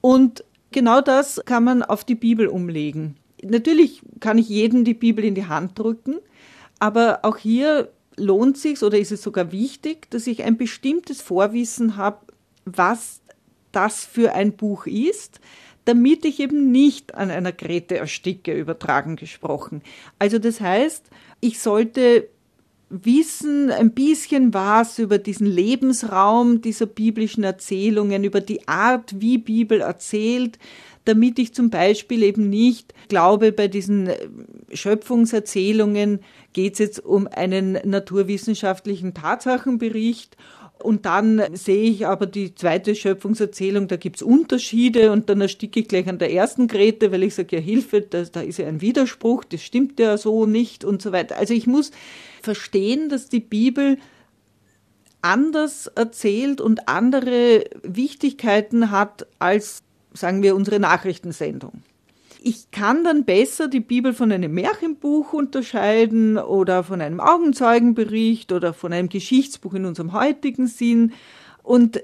Und 0.00 0.44
genau 0.70 1.00
das 1.00 1.40
kann 1.44 1.64
man 1.64 1.82
auf 1.82 2.04
die 2.04 2.14
Bibel 2.14 2.46
umlegen. 2.46 3.16
Natürlich 3.42 4.02
kann 4.20 4.38
ich 4.38 4.48
jedem 4.48 4.84
die 4.84 4.94
Bibel 4.94 5.24
in 5.24 5.34
die 5.34 5.46
Hand 5.46 5.76
drücken, 5.76 6.18
aber 6.78 7.20
auch 7.22 7.38
hier 7.38 7.88
lohnt 8.16 8.56
sich 8.56 8.80
oder 8.82 8.98
ist 8.98 9.10
es 9.10 9.22
sogar 9.22 9.50
wichtig, 9.50 10.08
dass 10.10 10.28
ich 10.28 10.44
ein 10.44 10.56
bestimmtes 10.56 11.20
Vorwissen 11.22 11.96
habe, 11.96 12.29
was 12.64 13.20
das 13.72 14.04
für 14.04 14.32
ein 14.34 14.52
Buch 14.52 14.86
ist, 14.86 15.40
damit 15.84 16.24
ich 16.24 16.40
eben 16.40 16.70
nicht 16.70 17.14
an 17.14 17.30
einer 17.30 17.52
Grete 17.52 17.96
ersticke, 17.96 18.52
übertragen 18.52 19.16
gesprochen. 19.16 19.82
Also 20.18 20.38
das 20.38 20.60
heißt, 20.60 21.06
ich 21.40 21.60
sollte 21.60 22.28
wissen 22.90 23.70
ein 23.70 23.92
bisschen 23.92 24.52
was 24.52 24.98
über 24.98 25.18
diesen 25.18 25.46
Lebensraum 25.46 26.60
dieser 26.60 26.86
biblischen 26.86 27.44
Erzählungen, 27.44 28.24
über 28.24 28.40
die 28.40 28.66
Art, 28.66 29.20
wie 29.20 29.38
Bibel 29.38 29.80
erzählt, 29.80 30.58
damit 31.04 31.38
ich 31.38 31.54
zum 31.54 31.70
Beispiel 31.70 32.22
eben 32.24 32.50
nicht 32.50 32.92
glaube, 33.08 33.52
bei 33.52 33.68
diesen 33.68 34.08
äh, 34.08 34.28
Schöpfungserzählungen 34.72 36.20
geht 36.52 36.74
es 36.74 36.78
jetzt 36.80 37.04
um 37.04 37.26
einen 37.26 37.78
naturwissenschaftlichen 37.84 39.14
Tatsachenbericht 39.14 40.36
und 40.82 41.06
dann 41.06 41.42
sehe 41.54 41.90
ich 41.90 42.06
aber 42.06 42.26
die 42.26 42.54
zweite 42.54 42.94
Schöpfungserzählung, 42.94 43.88
da 43.88 43.96
gibt's 43.96 44.22
Unterschiede 44.22 45.12
und 45.12 45.28
dann 45.28 45.40
ersticke 45.40 45.80
ich 45.80 45.88
gleich 45.88 46.08
an 46.08 46.18
der 46.18 46.32
ersten 46.32 46.68
Grete, 46.68 47.12
weil 47.12 47.22
ich 47.22 47.34
sage, 47.34 47.56
ja 47.56 47.62
Hilfe, 47.62 48.00
da, 48.02 48.22
da 48.22 48.40
ist 48.40 48.58
ja 48.58 48.66
ein 48.66 48.80
Widerspruch, 48.80 49.44
das 49.44 49.62
stimmt 49.62 49.98
ja 50.00 50.16
so 50.16 50.46
nicht 50.46 50.84
und 50.84 51.02
so 51.02 51.12
weiter. 51.12 51.36
Also 51.36 51.54
ich 51.54 51.66
muss 51.66 51.90
verstehen, 52.42 53.08
dass 53.08 53.28
die 53.28 53.40
Bibel 53.40 53.98
anders 55.22 55.86
erzählt 55.88 56.60
und 56.60 56.88
andere 56.88 57.64
Wichtigkeiten 57.82 58.90
hat 58.90 59.26
als, 59.38 59.82
sagen 60.14 60.42
wir, 60.42 60.54
unsere 60.54 60.80
Nachrichtensendung. 60.80 61.82
Ich 62.42 62.70
kann 62.70 63.04
dann 63.04 63.24
besser 63.24 63.68
die 63.68 63.80
Bibel 63.80 64.14
von 64.14 64.32
einem 64.32 64.54
Märchenbuch 64.54 65.34
unterscheiden 65.34 66.38
oder 66.38 66.82
von 66.82 67.02
einem 67.02 67.20
Augenzeugenbericht 67.20 68.52
oder 68.52 68.72
von 68.72 68.94
einem 68.94 69.10
Geschichtsbuch 69.10 69.74
in 69.74 69.84
unserem 69.84 70.14
heutigen 70.14 70.66
Sinn. 70.66 71.12
Und 71.62 72.02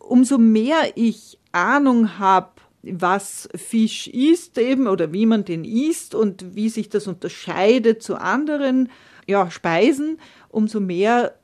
umso 0.00 0.38
mehr 0.38 0.76
ich 0.96 1.38
Ahnung 1.52 2.18
habe, 2.18 2.50
was 2.82 3.48
Fisch 3.54 4.08
ist 4.08 4.58
eben 4.58 4.88
oder 4.88 5.12
wie 5.12 5.26
man 5.26 5.44
den 5.44 5.64
isst 5.64 6.16
und 6.16 6.56
wie 6.56 6.68
sich 6.68 6.88
das 6.88 7.06
unterscheidet 7.06 8.02
zu 8.02 8.16
anderen 8.16 8.90
ja, 9.26 9.50
Speisen, 9.50 10.18
umso 10.48 10.80
mehr 10.80 11.36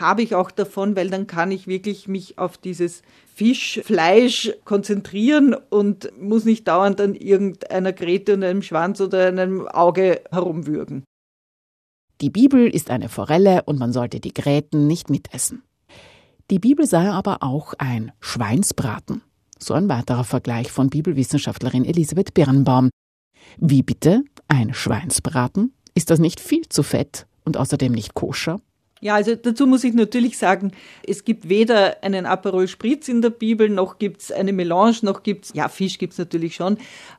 habe 0.00 0.22
ich 0.22 0.34
auch 0.34 0.50
davon, 0.50 0.96
weil 0.96 1.10
dann 1.10 1.26
kann 1.26 1.50
ich 1.50 1.66
wirklich 1.66 2.08
mich 2.08 2.38
auf 2.38 2.58
dieses 2.58 3.02
Fisch, 3.34 3.80
Fleisch 3.84 4.52
konzentrieren 4.64 5.54
und 5.70 6.10
muss 6.20 6.44
nicht 6.44 6.66
dauernd 6.66 7.00
an 7.00 7.14
irgendeiner 7.14 7.92
Grete 7.92 8.34
und 8.34 8.42
einem 8.42 8.62
Schwanz 8.62 9.00
oder 9.00 9.28
einem 9.28 9.68
Auge 9.68 10.22
herumwürgen. 10.30 11.04
Die 12.20 12.30
Bibel 12.30 12.66
ist 12.68 12.90
eine 12.90 13.08
Forelle 13.08 13.62
und 13.64 13.78
man 13.78 13.92
sollte 13.92 14.18
die 14.18 14.34
Gräten 14.34 14.88
nicht 14.88 15.08
mitessen. 15.08 15.62
Die 16.50 16.58
Bibel 16.58 16.86
sei 16.86 17.08
aber 17.10 17.42
auch 17.42 17.74
ein 17.78 18.10
Schweinsbraten. 18.20 19.22
So 19.58 19.74
ein 19.74 19.88
weiterer 19.88 20.24
Vergleich 20.24 20.72
von 20.72 20.88
Bibelwissenschaftlerin 20.88 21.84
Elisabeth 21.84 22.34
Birnbaum. 22.34 22.90
Wie 23.58 23.82
bitte? 23.82 24.24
Ein 24.48 24.74
Schweinsbraten? 24.74 25.74
Ist 25.94 26.10
das 26.10 26.18
nicht 26.18 26.40
viel 26.40 26.68
zu 26.68 26.82
fett 26.82 27.26
und 27.44 27.56
außerdem 27.56 27.92
nicht 27.92 28.14
koscher? 28.14 28.60
Ja, 29.00 29.14
also 29.14 29.34
dazu 29.34 29.66
muss 29.66 29.84
ich 29.84 29.94
natürlich 29.94 30.38
sagen, 30.38 30.72
es 31.06 31.24
gibt 31.24 31.48
weder 31.48 32.02
einen 32.02 32.26
Aperol 32.26 32.66
Spritz 32.68 33.08
in 33.08 33.22
der 33.22 33.30
Bibel, 33.30 33.68
noch 33.68 33.98
gibt's 33.98 34.32
eine 34.32 34.52
Melange, 34.52 34.98
noch 35.02 35.22
gibt's 35.22 35.52
ja, 35.54 35.68
Fisch 35.68 35.98
gibt's 35.98 36.18
natürlich 36.18 36.54
schon. 36.54 36.78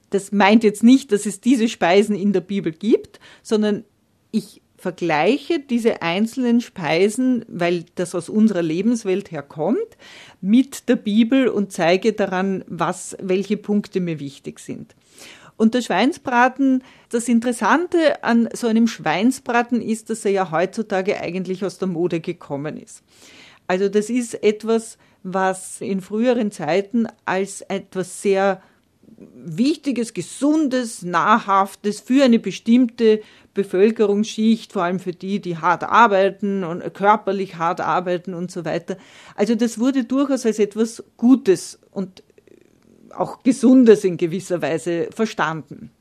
Das 0.09 0.31
meint 0.31 0.63
jetzt 0.63 0.83
nicht, 0.83 1.11
dass 1.11 1.25
es 1.25 1.39
diese 1.39 1.69
Speisen 1.69 2.15
in 2.15 2.33
der 2.33 2.41
Bibel 2.41 2.71
gibt, 2.71 3.19
sondern 3.43 3.85
ich 4.31 4.61
vergleiche 4.79 5.59
diese 5.59 6.01
einzelnen 6.01 6.61
Speisen, 6.61 7.45
weil 7.47 7.85
das 7.95 8.15
aus 8.15 8.29
unserer 8.29 8.61
Lebenswelt 8.61 9.31
herkommt, 9.31 9.97
mit 10.41 10.87
der 10.87 10.95
Bibel 10.95 11.49
und 11.49 11.71
zeige 11.71 12.13
daran, 12.13 12.63
was, 12.67 13.15
welche 13.21 13.57
Punkte 13.57 13.99
mir 13.99 14.19
wichtig 14.19 14.59
sind. 14.59 14.95
Und 15.59 15.73
der 15.73 15.81
Schweinsbraten, 15.81 16.85
das 17.09 17.27
Interessante 17.27 18.23
an 18.23 18.47
so 18.53 18.67
einem 18.67 18.87
Schweinsbraten 18.87 19.81
ist, 19.81 20.09
dass 20.09 20.23
er 20.23 20.31
ja 20.31 20.51
heutzutage 20.51 21.19
eigentlich 21.19 21.65
aus 21.65 21.79
der 21.79 21.89
Mode 21.89 22.21
gekommen 22.21 22.77
ist. 22.77 23.03
Also 23.67 23.89
das 23.89 24.09
ist 24.09 24.41
etwas, 24.41 24.97
was 25.21 25.81
in 25.81 25.99
früheren 25.99 26.53
Zeiten 26.53 27.07
als 27.25 27.59
etwas 27.59 28.21
sehr 28.21 28.61
Wichtiges, 29.35 30.13
Gesundes, 30.13 31.01
Nahrhaftes 31.01 31.99
für 31.99 32.23
eine 32.23 32.39
bestimmte 32.39 33.21
Bevölkerungsschicht, 33.53 34.71
vor 34.71 34.83
allem 34.83 34.99
für 34.99 35.11
die, 35.11 35.41
die 35.41 35.57
hart 35.57 35.83
arbeiten 35.83 36.63
und 36.63 36.93
körperlich 36.93 37.57
hart 37.57 37.81
arbeiten 37.81 38.33
und 38.33 38.49
so 38.49 38.63
weiter. 38.63 38.95
Also 39.35 39.55
das 39.55 39.77
wurde 39.77 40.05
durchaus 40.05 40.45
als 40.45 40.57
etwas 40.57 41.03
Gutes 41.17 41.79
und 41.91 42.23
auch 43.13 43.43
Gesundes 43.43 44.03
in 44.03 44.17
gewisser 44.17 44.61
Weise 44.61 45.09
verstanden. 45.13 45.91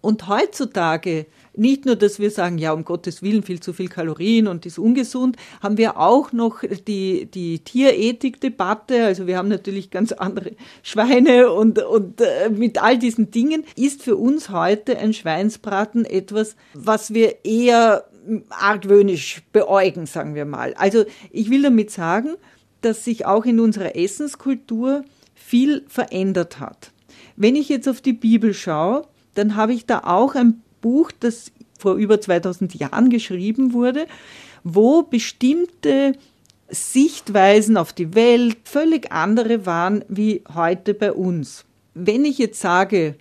Und 0.00 0.28
heutzutage, 0.28 1.26
nicht 1.54 1.84
nur, 1.84 1.96
dass 1.96 2.20
wir 2.20 2.30
sagen, 2.30 2.58
ja, 2.58 2.72
um 2.72 2.84
Gottes 2.84 3.20
Willen 3.20 3.42
viel 3.42 3.58
zu 3.58 3.72
viel 3.72 3.88
Kalorien 3.88 4.46
und 4.46 4.64
ist 4.64 4.78
ungesund, 4.78 5.36
haben 5.60 5.76
wir 5.76 5.98
auch 5.98 6.32
noch 6.32 6.60
die, 6.86 7.26
die 7.26 7.58
Tierethik-Debatte. 7.58 9.04
Also 9.04 9.26
wir 9.26 9.36
haben 9.36 9.48
natürlich 9.48 9.90
ganz 9.90 10.12
andere 10.12 10.52
Schweine 10.84 11.50
und, 11.50 11.82
und 11.82 12.20
äh, 12.20 12.48
mit 12.48 12.80
all 12.80 12.96
diesen 12.96 13.32
Dingen 13.32 13.64
ist 13.74 14.04
für 14.04 14.16
uns 14.16 14.50
heute 14.50 14.98
ein 14.98 15.12
Schweinsbraten 15.12 16.04
etwas, 16.04 16.54
was 16.74 17.12
wir 17.12 17.44
eher 17.44 18.04
argwöhnisch 18.50 19.42
beäugen, 19.52 20.06
sagen 20.06 20.36
wir 20.36 20.44
mal. 20.44 20.74
Also 20.74 21.06
ich 21.32 21.50
will 21.50 21.62
damit 21.62 21.90
sagen, 21.90 22.36
dass 22.82 23.04
sich 23.04 23.26
auch 23.26 23.44
in 23.44 23.58
unserer 23.58 23.96
Essenskultur 23.96 25.04
viel 25.48 25.82
verändert 25.88 26.60
hat. 26.60 26.92
Wenn 27.34 27.56
ich 27.56 27.70
jetzt 27.70 27.88
auf 27.88 28.02
die 28.02 28.12
Bibel 28.12 28.52
schaue, 28.52 29.06
dann 29.34 29.56
habe 29.56 29.72
ich 29.72 29.86
da 29.86 30.00
auch 30.00 30.34
ein 30.34 30.62
Buch, 30.82 31.10
das 31.18 31.52
vor 31.78 31.94
über 31.94 32.20
2000 32.20 32.74
Jahren 32.74 33.08
geschrieben 33.08 33.72
wurde, 33.72 34.06
wo 34.62 35.04
bestimmte 35.04 36.12
Sichtweisen 36.68 37.78
auf 37.78 37.94
die 37.94 38.14
Welt 38.14 38.58
völlig 38.64 39.10
andere 39.10 39.64
waren 39.64 40.04
wie 40.08 40.42
heute 40.54 40.92
bei 40.92 41.14
uns. 41.14 41.64
Wenn 41.94 42.26
ich 42.26 42.36
jetzt 42.36 42.60
sage, 42.60 43.14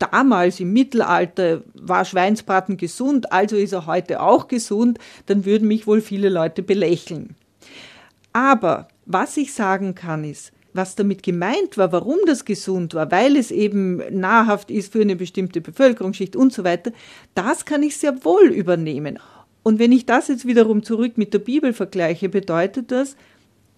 damals 0.00 0.58
im 0.58 0.72
Mittelalter 0.72 1.62
war 1.74 2.04
Schweinsbraten 2.04 2.76
gesund, 2.76 3.30
also 3.30 3.54
ist 3.54 3.72
er 3.72 3.86
heute 3.86 4.20
auch 4.20 4.48
gesund, 4.48 4.98
dann 5.26 5.44
würden 5.44 5.68
mich 5.68 5.86
wohl 5.86 6.00
viele 6.00 6.28
Leute 6.28 6.64
belächeln. 6.64 7.36
Aber 8.32 8.88
was 9.06 9.36
ich 9.36 9.52
sagen 9.52 9.94
kann 9.94 10.24
ist, 10.24 10.52
was 10.74 10.94
damit 10.94 11.22
gemeint 11.22 11.76
war, 11.76 11.92
warum 11.92 12.18
das 12.26 12.44
gesund 12.44 12.94
war, 12.94 13.10
weil 13.10 13.36
es 13.36 13.50
eben 13.50 14.02
nahrhaft 14.10 14.70
ist 14.70 14.92
für 14.92 15.00
eine 15.00 15.16
bestimmte 15.16 15.60
Bevölkerungsschicht 15.60 16.36
und 16.36 16.52
so 16.52 16.64
weiter, 16.64 16.92
das 17.34 17.64
kann 17.64 17.82
ich 17.82 17.96
sehr 17.96 18.24
wohl 18.24 18.46
übernehmen. 18.46 19.18
Und 19.62 19.78
wenn 19.78 19.92
ich 19.92 20.06
das 20.06 20.28
jetzt 20.28 20.46
wiederum 20.46 20.82
zurück 20.82 21.16
mit 21.16 21.34
der 21.34 21.38
Bibel 21.38 21.72
vergleiche, 21.72 22.28
bedeutet 22.28 22.90
das, 22.90 23.16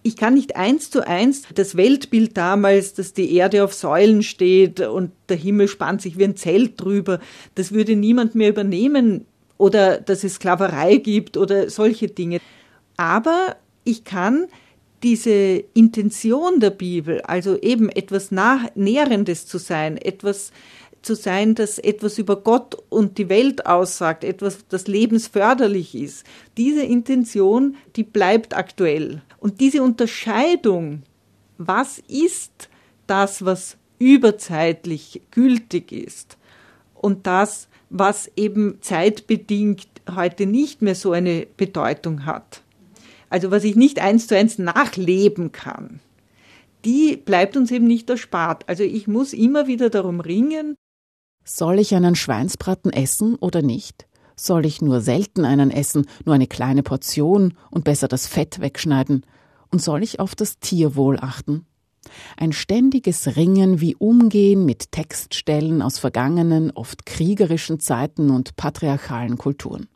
ich 0.05 0.17
kann 0.17 0.35
nicht 0.35 0.55
eins 0.55 0.91
zu 0.91 1.07
eins 1.07 1.43
das 1.55 1.75
Weltbild 1.75 2.37
damals, 2.37 2.93
dass 2.93 3.13
die 3.13 3.35
Erde 3.35 3.63
auf 3.63 3.73
Säulen 3.73 4.21
steht 4.21 4.79
und 4.79 5.11
der 5.29 5.37
Himmel 5.37 5.67
spannt 5.67 6.01
sich 6.01 6.19
wie 6.19 6.25
ein 6.25 6.35
Zelt 6.35 6.79
drüber, 6.79 7.19
das 7.55 7.71
würde 7.71 7.95
niemand 7.95 8.35
mehr 8.35 8.49
übernehmen 8.49 9.25
oder 9.57 9.99
dass 9.99 10.23
es 10.23 10.35
Sklaverei 10.35 10.97
gibt 10.97 11.37
oder 11.37 11.71
solche 11.71 12.07
Dinge. 12.07 12.39
Aber 12.97 13.55
ich 13.83 14.03
kann 14.03 14.45
diese 15.05 15.63
Intention 15.75 16.59
der 16.59 16.71
Bibel, 16.71 17.21
also 17.21 17.61
eben 17.61 17.89
etwas 17.89 18.31
nah, 18.31 18.67
Nährendes 18.73 19.45
zu 19.45 19.59
sein, 19.59 19.97
etwas 19.97 20.51
zu 21.03 21.13
sein, 21.13 21.53
das 21.53 21.77
etwas 21.77 22.17
über 22.17 22.37
Gott 22.37 22.75
und 22.89 23.19
die 23.19 23.29
Welt 23.29 23.67
aussagt, 23.67 24.23
etwas, 24.23 24.65
das 24.67 24.87
lebensförderlich 24.87 25.93
ist. 25.93 26.25
Diese 26.57 26.81
Intention, 26.81 27.75
die 27.95 28.01
bleibt 28.01 28.57
aktuell. 28.57 29.21
Und 29.37 29.61
diese 29.61 29.83
Unterscheidung, 29.83 31.03
was 31.59 31.99
ist 32.07 32.67
das, 33.05 33.45
was 33.45 33.77
überzeitlich 33.99 35.21
gültig 35.29 35.91
ist 35.91 36.39
und 36.95 37.27
das, 37.27 37.67
was 37.91 38.31
eben 38.35 38.79
zeitbedingt 38.81 39.87
heute 40.15 40.47
nicht 40.47 40.81
mehr 40.81 40.95
so 40.95 41.11
eine 41.11 41.45
Bedeutung 41.57 42.25
hat 42.25 42.63
also 43.29 43.51
was 43.51 43.63
ich 43.63 43.75
nicht 43.75 43.99
eins 43.99 44.27
zu 44.27 44.37
eins 44.37 44.57
nachleben 44.57 45.51
kann, 45.51 45.99
die 46.85 47.17
bleibt 47.17 47.57
uns 47.57 47.71
eben 47.71 47.87
nicht 47.87 48.09
erspart. 48.09 48.67
Also 48.69 48.83
ich 48.83 49.07
muss 49.07 49.33
immer 49.33 49.67
wieder 49.67 49.89
darum 49.89 50.19
ringen. 50.19 50.75
Soll 51.43 51.79
ich 51.79 51.95
einen 51.95 52.15
Schweinsbraten 52.15 52.93
essen 52.93 53.35
oder 53.35 53.61
nicht? 53.61 54.07
Soll 54.35 54.65
ich 54.65 54.81
nur 54.81 55.01
selten 55.01 55.45
einen 55.45 55.71
essen, 55.71 56.05
nur 56.25 56.35
eine 56.35 56.47
kleine 56.47 56.83
Portion 56.83 57.53
und 57.71 57.85
besser 57.85 58.07
das 58.07 58.27
Fett 58.27 58.59
wegschneiden? 58.59 59.25
Und 59.71 59.81
soll 59.81 60.03
ich 60.03 60.19
auf 60.19 60.35
das 60.35 60.59
Tierwohl 60.59 61.17
achten? 61.19 61.65
Ein 62.37 62.51
ständiges 62.51 63.35
Ringen 63.35 63.81
wie 63.81 63.95
Umgehen 63.95 64.65
mit 64.65 64.91
Textstellen 64.91 65.81
aus 65.81 65.97
vergangenen, 65.97 66.71
oft 66.71 67.05
kriegerischen 67.05 67.79
Zeiten 67.79 68.29
und 68.29 68.55
patriarchalen 68.55 69.37
Kulturen. 69.37 69.87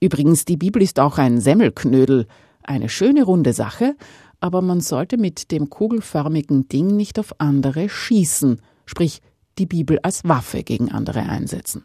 Übrigens, 0.00 0.46
die 0.46 0.56
Bibel 0.56 0.82
ist 0.82 0.98
auch 0.98 1.18
ein 1.18 1.40
Semmelknödel, 1.40 2.26
eine 2.62 2.88
schöne 2.88 3.22
runde 3.22 3.52
Sache, 3.52 3.96
aber 4.40 4.62
man 4.62 4.80
sollte 4.80 5.18
mit 5.18 5.50
dem 5.50 5.68
kugelförmigen 5.68 6.68
Ding 6.68 6.96
nicht 6.96 7.18
auf 7.18 7.34
andere 7.38 7.88
schießen, 7.88 8.60
sprich 8.86 9.20
die 9.58 9.66
Bibel 9.66 9.98
als 10.00 10.24
Waffe 10.24 10.62
gegen 10.62 10.90
andere 10.90 11.20
einsetzen. 11.20 11.84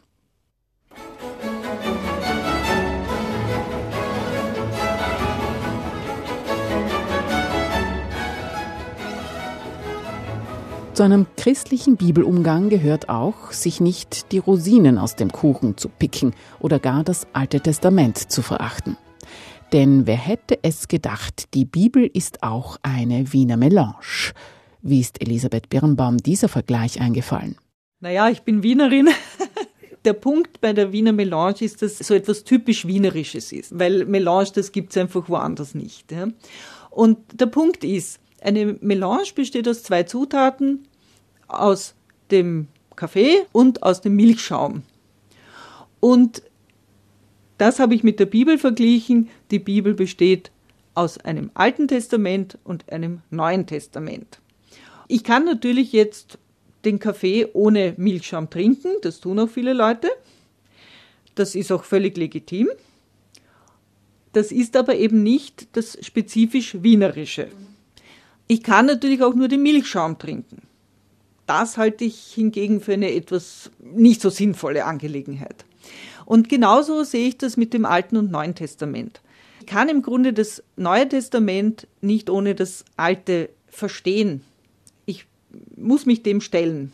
Zu 10.96 11.02
einem 11.02 11.26
christlichen 11.36 11.98
Bibelumgang 11.98 12.70
gehört 12.70 13.10
auch, 13.10 13.52
sich 13.52 13.82
nicht 13.82 14.32
die 14.32 14.38
Rosinen 14.38 14.96
aus 14.96 15.14
dem 15.14 15.30
Kuchen 15.30 15.76
zu 15.76 15.90
picken 15.90 16.34
oder 16.58 16.78
gar 16.78 17.04
das 17.04 17.26
Alte 17.34 17.60
Testament 17.60 18.16
zu 18.16 18.40
verachten. 18.40 18.96
Denn 19.74 20.06
wer 20.06 20.16
hätte 20.16 20.58
es 20.62 20.88
gedacht, 20.88 21.52
die 21.52 21.66
Bibel 21.66 22.10
ist 22.10 22.42
auch 22.42 22.78
eine 22.80 23.30
Wiener 23.34 23.58
Melange. 23.58 24.32
Wie 24.80 25.00
ist 25.00 25.20
Elisabeth 25.20 25.68
Birnbaum 25.68 26.16
dieser 26.16 26.48
Vergleich 26.48 26.98
eingefallen? 26.98 27.58
Naja, 28.00 28.30
ich 28.30 28.40
bin 28.40 28.62
Wienerin. 28.62 29.10
Der 30.06 30.14
Punkt 30.14 30.62
bei 30.62 30.72
der 30.72 30.92
Wiener 30.92 31.12
Melange 31.12 31.60
ist, 31.60 31.82
dass 31.82 31.98
so 31.98 32.14
etwas 32.14 32.44
typisch 32.44 32.86
Wienerisches 32.86 33.52
ist, 33.52 33.78
weil 33.78 34.06
Melange, 34.06 34.52
das 34.54 34.72
gibt 34.72 34.92
es 34.92 34.96
einfach 34.96 35.28
woanders 35.28 35.74
nicht. 35.74 36.14
Und 36.90 37.18
der 37.38 37.46
Punkt 37.46 37.84
ist, 37.84 38.20
eine 38.46 38.78
Melange 38.80 39.32
besteht 39.34 39.66
aus 39.68 39.82
zwei 39.82 40.04
Zutaten, 40.04 40.86
aus 41.48 41.94
dem 42.30 42.68
Kaffee 42.94 43.42
und 43.52 43.82
aus 43.82 44.00
dem 44.00 44.14
Milchschaum. 44.14 44.84
Und 46.00 46.42
das 47.58 47.80
habe 47.80 47.94
ich 47.94 48.04
mit 48.04 48.20
der 48.20 48.26
Bibel 48.26 48.58
verglichen. 48.58 49.28
Die 49.50 49.58
Bibel 49.58 49.94
besteht 49.94 50.50
aus 50.94 51.18
einem 51.18 51.50
Alten 51.54 51.88
Testament 51.88 52.58
und 52.62 52.90
einem 52.90 53.22
Neuen 53.30 53.66
Testament. 53.66 54.40
Ich 55.08 55.24
kann 55.24 55.44
natürlich 55.44 55.92
jetzt 55.92 56.38
den 56.84 57.00
Kaffee 57.00 57.48
ohne 57.52 57.94
Milchschaum 57.96 58.48
trinken, 58.48 58.92
das 59.02 59.20
tun 59.20 59.40
auch 59.40 59.48
viele 59.48 59.72
Leute. 59.72 60.08
Das 61.34 61.54
ist 61.54 61.72
auch 61.72 61.84
völlig 61.84 62.16
legitim. 62.16 62.68
Das 64.32 64.52
ist 64.52 64.76
aber 64.76 64.96
eben 64.96 65.22
nicht 65.22 65.66
das 65.76 65.98
spezifisch 66.04 66.76
Wienerische. 66.82 67.48
Ich 68.48 68.62
kann 68.62 68.86
natürlich 68.86 69.22
auch 69.22 69.34
nur 69.34 69.48
den 69.48 69.62
Milchschaum 69.62 70.18
trinken. 70.18 70.62
Das 71.46 71.76
halte 71.76 72.04
ich 72.04 72.32
hingegen 72.34 72.80
für 72.80 72.94
eine 72.94 73.12
etwas 73.12 73.70
nicht 73.80 74.20
so 74.20 74.30
sinnvolle 74.30 74.84
Angelegenheit. 74.84 75.64
Und 76.24 76.48
genauso 76.48 77.04
sehe 77.04 77.28
ich 77.28 77.38
das 77.38 77.56
mit 77.56 77.72
dem 77.72 77.84
Alten 77.84 78.16
und 78.16 78.30
Neuen 78.30 78.54
Testament. 78.54 79.20
Ich 79.60 79.66
kann 79.66 79.88
im 79.88 80.02
Grunde 80.02 80.32
das 80.32 80.62
Neue 80.76 81.08
Testament 81.08 81.86
nicht 82.00 82.30
ohne 82.30 82.54
das 82.54 82.84
Alte 82.96 83.50
verstehen. 83.68 84.42
Ich 85.06 85.26
muss 85.76 86.06
mich 86.06 86.22
dem 86.22 86.40
stellen. 86.40 86.92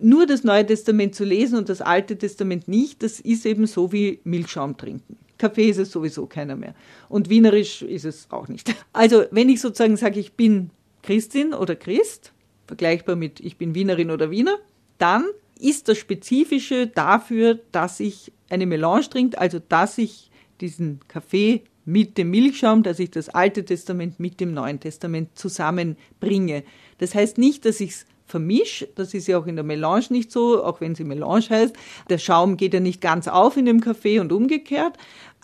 Nur 0.00 0.26
das 0.26 0.44
Neue 0.44 0.66
Testament 0.66 1.14
zu 1.14 1.24
lesen 1.24 1.58
und 1.58 1.68
das 1.68 1.82
Alte 1.82 2.16
Testament 2.16 2.68
nicht, 2.68 3.02
das 3.02 3.20
ist 3.20 3.44
eben 3.44 3.66
so 3.66 3.92
wie 3.92 4.20
Milchschaum 4.24 4.76
trinken. 4.76 5.16
Kaffee 5.40 5.70
ist 5.70 5.78
es 5.78 5.90
sowieso 5.90 6.26
keiner 6.26 6.54
mehr. 6.54 6.74
Und 7.08 7.30
wienerisch 7.30 7.82
ist 7.82 8.04
es 8.04 8.28
auch 8.30 8.48
nicht. 8.48 8.74
Also, 8.92 9.24
wenn 9.30 9.48
ich 9.48 9.60
sozusagen 9.60 9.96
sage, 9.96 10.20
ich 10.20 10.34
bin 10.34 10.70
Christin 11.02 11.54
oder 11.54 11.74
Christ, 11.74 12.32
vergleichbar 12.66 13.16
mit 13.16 13.40
ich 13.40 13.56
bin 13.56 13.74
Wienerin 13.74 14.10
oder 14.10 14.30
Wiener, 14.30 14.56
dann 14.98 15.24
ist 15.58 15.88
das 15.88 15.98
Spezifische 15.98 16.86
dafür, 16.86 17.58
dass 17.72 18.00
ich 18.00 18.32
eine 18.48 18.66
Melange 18.66 19.08
trinke, 19.08 19.38
also 19.38 19.58
dass 19.68 19.98
ich 19.98 20.30
diesen 20.60 21.00
Kaffee 21.08 21.62
mit 21.84 22.18
dem 22.18 22.30
Milchschaum, 22.30 22.82
dass 22.82 22.98
ich 22.98 23.10
das 23.10 23.28
Alte 23.30 23.64
Testament 23.64 24.20
mit 24.20 24.40
dem 24.40 24.52
Neuen 24.52 24.78
Testament 24.78 25.30
zusammenbringe. 25.36 26.64
Das 26.98 27.14
heißt 27.14 27.38
nicht, 27.38 27.64
dass 27.64 27.80
ich 27.80 27.90
es 27.90 28.06
vermische, 28.26 28.88
das 28.94 29.12
ist 29.12 29.26
ja 29.26 29.38
auch 29.38 29.46
in 29.46 29.56
der 29.56 29.64
Melange 29.64 30.06
nicht 30.10 30.30
so, 30.30 30.64
auch 30.64 30.80
wenn 30.80 30.94
sie 30.94 31.04
Melange 31.04 31.50
heißt. 31.50 31.74
Der 32.08 32.18
Schaum 32.18 32.56
geht 32.56 32.72
ja 32.72 32.80
nicht 32.80 33.00
ganz 33.00 33.28
auf 33.28 33.56
in 33.56 33.66
dem 33.66 33.80
Kaffee 33.80 34.20
und 34.20 34.32
umgekehrt, 34.32 34.96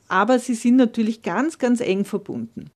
aber 0.08 0.38
sie 0.38 0.54
sind 0.54 0.76
natürlich 0.76 1.22
ganz, 1.22 1.58
ganz 1.58 1.80
eng 1.80 2.04
verbunden. 2.04 2.70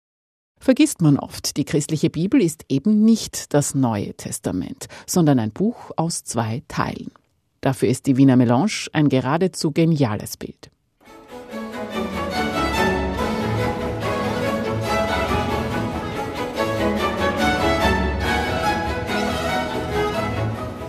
Vergisst 0.61 1.01
man 1.01 1.19
oft, 1.19 1.57
die 1.57 1.64
christliche 1.64 2.11
Bibel 2.11 2.43
ist 2.43 2.64
eben 2.69 3.05
nicht 3.05 3.55
das 3.55 3.75
Neue 3.75 4.14
Testament, 4.14 4.87
sondern 5.07 5.38
ein 5.38 5.53
Buch 5.53 5.93
aus 5.97 6.25
zwei 6.25 6.62
Teilen. 6.69 7.12
Dafür 7.61 7.88
ist 7.88 8.07
die 8.07 8.17
Wiener 8.17 8.37
Melange 8.37 8.87
ein 8.93 9.09
geradezu 9.09 9.73
geniales 9.73 10.37
Bild. 10.37 10.71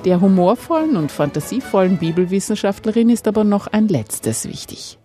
Der 0.06 0.22
humorvollen 0.22 0.96
und 0.96 1.12
fantasievollen 1.12 1.98
Bibelwissenschaftlerin 1.98 3.10
ist 3.10 3.28
aber 3.28 3.44
noch 3.44 3.68
ein 3.68 3.88
letztes 3.88 4.48
wichtig. 4.48 4.99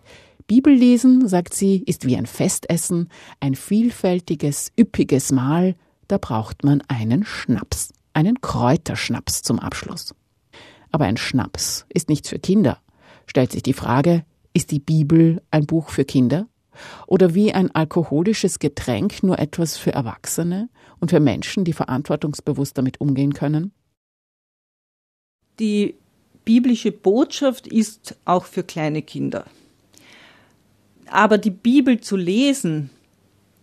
Bibellesen, 0.46 1.26
sagt 1.26 1.54
sie, 1.54 1.82
ist 1.86 2.06
wie 2.06 2.16
ein 2.16 2.26
Festessen, 2.26 3.08
ein 3.40 3.54
vielfältiges, 3.54 4.72
üppiges 4.78 5.32
Mahl, 5.32 5.74
da 6.06 6.18
braucht 6.18 6.64
man 6.64 6.82
einen 6.88 7.24
Schnaps, 7.24 7.92
einen 8.12 8.40
Kräuterschnaps 8.40 9.42
zum 9.42 9.58
Abschluss. 9.58 10.14
Aber 10.90 11.06
ein 11.06 11.16
Schnaps 11.16 11.86
ist 11.88 12.08
nichts 12.08 12.28
für 12.28 12.38
Kinder. 12.38 12.78
Stellt 13.26 13.52
sich 13.52 13.62
die 13.62 13.72
Frage, 13.72 14.24
ist 14.52 14.70
die 14.70 14.80
Bibel 14.80 15.42
ein 15.50 15.66
Buch 15.66 15.88
für 15.88 16.04
Kinder? 16.04 16.46
Oder 17.06 17.34
wie 17.34 17.52
ein 17.52 17.74
alkoholisches 17.74 18.58
Getränk 18.58 19.22
nur 19.22 19.38
etwas 19.38 19.76
für 19.78 19.92
Erwachsene 19.92 20.68
und 21.00 21.10
für 21.10 21.20
Menschen, 21.20 21.64
die 21.64 21.72
verantwortungsbewusst 21.72 22.76
damit 22.76 23.00
umgehen 23.00 23.32
können? 23.32 23.72
Die 25.58 25.94
biblische 26.44 26.92
Botschaft 26.92 27.66
ist 27.66 28.16
auch 28.24 28.44
für 28.44 28.62
kleine 28.62 29.02
Kinder. 29.02 29.46
Aber 31.14 31.38
die 31.38 31.52
Bibel 31.52 32.00
zu 32.00 32.16
lesen, 32.16 32.90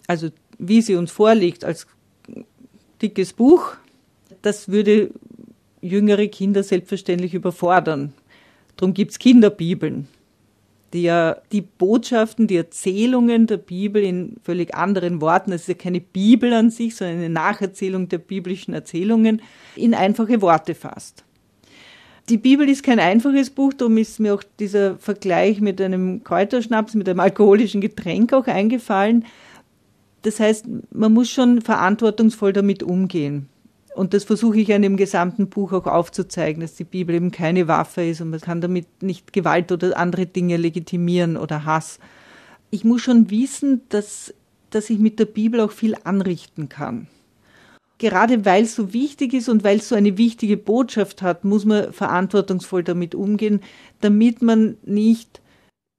also 0.08 0.30
wie 0.58 0.82
sie 0.82 0.96
uns 0.96 1.12
vorliegt 1.12 1.66
als 1.66 1.86
dickes 3.02 3.34
Buch, 3.34 3.74
das 4.42 4.70
würde 4.70 5.12
jüngere 5.82 6.30
Kinder 6.30 6.64
selbstverständlich 6.64 7.34
überfordern. 7.34 8.14
Darum 8.78 8.94
gibt 8.94 9.12
es 9.12 9.20
Kinderbibeln, 9.20 10.08
die 10.94 11.02
ja 11.02 11.42
die 11.52 11.60
Botschaften, 11.60 12.48
die 12.48 12.56
Erzählungen 12.56 13.48
der 13.48 13.58
Bibel 13.58 14.02
in 14.02 14.38
völlig 14.44 14.74
anderen 14.74 15.20
Worten, 15.20 15.52
das 15.52 15.64
ist 15.64 15.68
ja 15.68 15.74
keine 15.74 16.00
Bibel 16.00 16.54
an 16.54 16.70
sich, 16.70 16.96
sondern 16.96 17.18
eine 17.18 17.30
Nacherzählung 17.30 18.08
der 18.08 18.20
biblischen 18.20 18.74
Erzählungen, 18.74 19.42
in 19.76 19.94
einfache 19.94 20.42
Worte 20.42 20.74
fasst. 20.74 21.26
Die 22.30 22.38
Bibel 22.38 22.70
ist 22.70 22.84
kein 22.84 23.00
einfaches 23.00 23.50
Buch, 23.50 23.74
darum 23.74 23.98
ist 23.98 24.20
mir 24.20 24.34
auch 24.34 24.44
dieser 24.60 24.98
Vergleich 24.98 25.60
mit 25.60 25.82
einem 25.82 26.24
Kräuterschnaps, 26.24 26.94
mit 26.94 27.10
einem 27.10 27.20
alkoholischen 27.20 27.82
Getränk 27.82 28.34
auch 28.34 28.48
eingefallen. 28.48 29.26
Das 30.22 30.40
heißt, 30.40 30.66
man 30.94 31.14
muss 31.14 31.30
schon 31.30 31.62
verantwortungsvoll 31.62 32.54
damit 32.54 32.84
umgehen. 32.84 33.50
Und 33.96 34.14
das 34.14 34.24
versuche 34.24 34.60
ich 34.60 34.74
an 34.74 34.84
dem 34.84 34.96
gesamten 34.96 35.50
Buch 35.50 35.74
auch 35.74 35.88
aufzuzeigen, 35.88 36.62
dass 36.62 36.76
die 36.76 36.86
Bibel 36.86 37.16
eben 37.16 37.32
keine 37.32 37.68
Waffe 37.68 38.04
ist 38.04 38.22
und 38.22 38.30
man 38.30 38.40
kann 38.40 38.62
damit 38.62 39.04
nicht 39.04 39.34
Gewalt 39.34 39.72
oder 39.72 39.98
andere 39.98 40.26
Dinge 40.26 40.56
legitimieren 40.58 41.36
oder 41.36 41.66
Hass. 41.66 42.00
Ich 42.70 42.86
muss 42.86 43.02
schon 43.02 43.30
wissen, 43.30 43.82
dass, 43.90 44.34
dass 44.70 44.90
ich 44.90 45.00
mit 45.00 45.20
der 45.20 45.26
Bibel 45.26 45.60
auch 45.60 45.72
viel 45.72 45.96
anrichten 46.06 46.70
kann 46.70 47.08
gerade 48.02 48.46
weil 48.46 48.64
es 48.64 48.74
so 48.74 48.94
wichtig 48.94 49.34
ist 49.36 49.48
und 49.48 49.64
weil 49.64 49.78
es 49.78 49.88
so 49.88 49.96
eine 49.96 50.18
wichtige 50.18 50.58
Botschaft 50.58 51.22
hat, 51.22 51.46
muss 51.46 51.66
man 51.66 51.94
verantwortungsvoll 51.94 52.84
damit 52.84 53.14
umgehen, 53.14 53.62
damit 54.02 54.42
man 54.42 54.78
nicht 54.84 55.40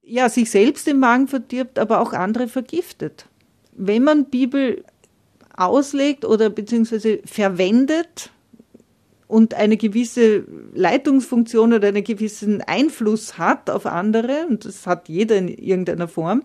ja, 0.01 0.27
sich 0.27 0.51
selbst 0.51 0.85
den 0.85 0.99
Magen 0.99 1.29
verdirbt, 1.29 1.79
aber 1.79 2.01
auch 2.01 2.11
andere 2.11 2.49
vergiftet. 2.49 3.27
Wenn 3.71 4.03
man 4.03 4.25
Bibel 4.25 4.83
auslegt 5.55 6.25
oder 6.25 6.49
beziehungsweise 6.49 7.19
verwendet 7.23 8.31
und 9.29 9.53
eine 9.53 9.77
gewisse 9.77 10.43
Leitungsfunktion 10.73 11.71
oder 11.71 11.87
einen 11.87 12.03
gewissen 12.03 12.61
Einfluss 12.61 13.37
hat 13.37 13.69
auf 13.69 13.85
andere, 13.85 14.45
und 14.49 14.65
das 14.65 14.85
hat 14.85 15.07
jeder 15.07 15.37
in 15.37 15.47
irgendeiner 15.47 16.09
Form, 16.09 16.43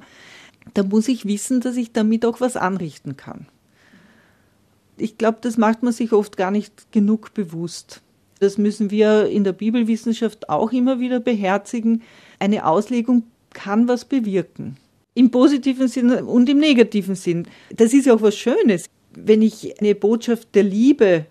dann 0.75 0.89
muss 0.89 1.09
ich 1.09 1.27
wissen, 1.27 1.61
dass 1.61 1.77
ich 1.77 1.93
damit 1.93 2.25
auch 2.25 2.41
was 2.41 2.57
anrichten 2.57 3.17
kann 3.17 3.49
ich 5.01 5.19
glaube, 5.19 5.39
das 5.41 5.57
macht 5.57 5.83
man 5.83 5.93
sich 5.93 6.13
oft 6.13 6.37
gar 6.37 6.51
nicht 6.51 6.93
genug 6.93 7.35
bewusst. 7.35 8.03
Das 8.41 8.59
müssen 8.59 8.91
wir 8.91 9.27
in 9.27 9.45
der 9.45 9.53
Bibelwissenschaft 9.53 10.49
auch 10.49 10.73
immer 10.73 11.01
wieder 11.01 11.21
beherzigen. 11.21 12.03
Eine 12.39 12.67
Auslegung 12.67 13.25
kann 13.53 13.89
was 13.89 14.05
bewirken. 14.05 14.77
Im 15.15 15.31
positiven 15.31 15.89
Sinn 15.89 16.11
und 16.11 16.49
im 16.49 16.59
negativen 16.59 17.17
Sinn. 17.17 17.49
Das 17.75 17.93
ist 17.93 18.07
ja 18.07 18.15
auch 18.15 18.23
was 18.23 18.37
Schönes. 18.37 18.87
Wenn 19.15 19.43
ich 19.43 19.81
eine 19.81 19.95
Botschaft 19.95 20.55
der 20.55 20.63
Liebe 20.63 21.27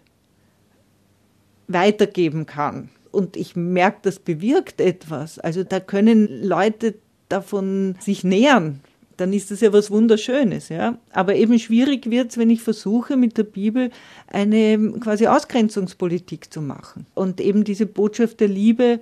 weitergeben 1.67 2.45
kann 2.45 2.89
und 3.11 3.37
ich 3.37 3.55
merke, 3.55 3.99
das 4.03 4.19
bewirkt 4.19 4.81
etwas, 4.81 5.39
also 5.39 5.63
da 5.63 5.79
können 5.79 6.43
Leute 6.43 6.95
davon 7.29 7.95
sich 7.99 8.23
nähern, 8.23 8.81
dann 9.17 9.33
ist 9.33 9.51
das 9.51 9.61
ja 9.61 9.73
was 9.73 9.91
Wunderschönes, 9.91 10.69
ja. 10.69 10.97
Aber 11.11 11.35
eben 11.35 11.57
schwierig 11.59 12.09
wird 12.09 12.31
es, 12.31 12.37
wenn 12.37 12.49
ich 12.49 12.61
versuche, 12.61 13.17
mit 13.17 13.37
der 13.37 13.43
Bibel 13.43 13.89
eine 14.27 14.93
quasi 14.99 15.27
Ausgrenzungspolitik 15.27 16.53
zu 16.53 16.61
machen. 16.61 17.07
Und 17.15 17.41
eben 17.41 17.63
diese 17.63 17.87
Botschaft 17.87 18.39
der 18.39 18.47
Liebe, 18.47 18.99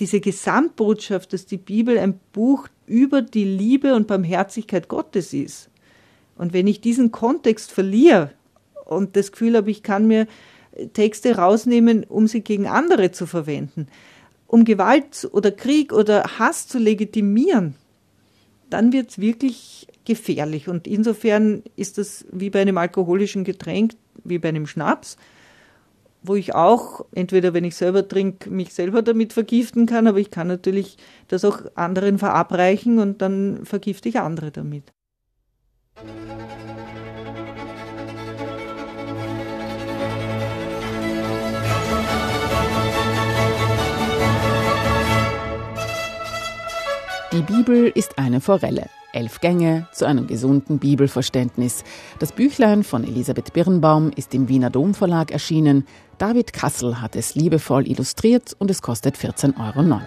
diese 0.00 0.20
Gesamtbotschaft, 0.20 1.32
dass 1.32 1.46
die 1.46 1.58
Bibel 1.58 1.98
ein 1.98 2.18
Buch 2.32 2.68
über 2.86 3.22
die 3.22 3.44
Liebe 3.44 3.94
und 3.94 4.08
Barmherzigkeit 4.08 4.88
Gottes 4.88 5.32
ist. 5.32 5.70
Und 6.36 6.52
wenn 6.52 6.66
ich 6.66 6.80
diesen 6.80 7.12
Kontext 7.12 7.70
verliere 7.70 8.30
und 8.86 9.14
das 9.14 9.30
Gefühl 9.30 9.56
habe, 9.56 9.70
ich 9.70 9.82
kann 9.82 10.08
mir 10.08 10.26
Texte 10.94 11.36
rausnehmen, 11.36 12.04
um 12.04 12.26
sie 12.26 12.40
gegen 12.40 12.66
andere 12.66 13.12
zu 13.12 13.26
verwenden, 13.26 13.86
um 14.46 14.64
Gewalt 14.64 15.28
oder 15.32 15.52
Krieg 15.52 15.92
oder 15.92 16.38
Hass 16.38 16.66
zu 16.66 16.78
legitimieren, 16.78 17.74
dann 18.70 18.92
wird 18.92 19.10
es 19.10 19.18
wirklich 19.18 19.86
gefährlich. 20.04 20.68
Und 20.68 20.86
insofern 20.86 21.62
ist 21.76 21.98
das 21.98 22.24
wie 22.32 22.50
bei 22.50 22.60
einem 22.62 22.78
alkoholischen 22.78 23.44
Getränk, 23.44 23.92
wie 24.24 24.38
bei 24.38 24.48
einem 24.48 24.66
Schnaps, 24.66 25.16
wo 26.22 26.34
ich 26.34 26.54
auch, 26.54 27.04
entweder 27.12 27.54
wenn 27.54 27.64
ich 27.64 27.76
selber 27.76 28.06
trinke, 28.06 28.50
mich 28.50 28.74
selber 28.74 29.02
damit 29.02 29.32
vergiften 29.32 29.86
kann, 29.86 30.06
aber 30.06 30.18
ich 30.18 30.30
kann 30.30 30.48
natürlich 30.48 30.98
das 31.28 31.44
auch 31.44 31.62
anderen 31.74 32.18
verabreichen 32.18 32.98
und 32.98 33.22
dann 33.22 33.64
vergifte 33.64 34.08
ich 34.08 34.18
andere 34.20 34.50
damit. 34.50 34.92
Die 47.32 47.42
Bibel 47.42 47.92
ist 47.94 48.18
eine 48.18 48.40
Forelle. 48.40 48.86
Elf 49.12 49.38
Gänge 49.38 49.86
zu 49.92 50.04
einem 50.04 50.26
gesunden 50.26 50.80
Bibelverständnis. 50.80 51.84
Das 52.18 52.32
Büchlein 52.32 52.82
von 52.82 53.04
Elisabeth 53.04 53.52
Birnbaum 53.52 54.10
ist 54.16 54.34
im 54.34 54.48
Wiener 54.48 54.68
Domverlag 54.68 55.30
erschienen. 55.30 55.86
David 56.18 56.52
Kassel 56.52 57.00
hat 57.00 57.14
es 57.14 57.36
liebevoll 57.36 57.86
illustriert 57.86 58.56
und 58.58 58.68
es 58.68 58.82
kostet 58.82 59.16
14,90 59.16 59.54
Euro. 59.60 60.00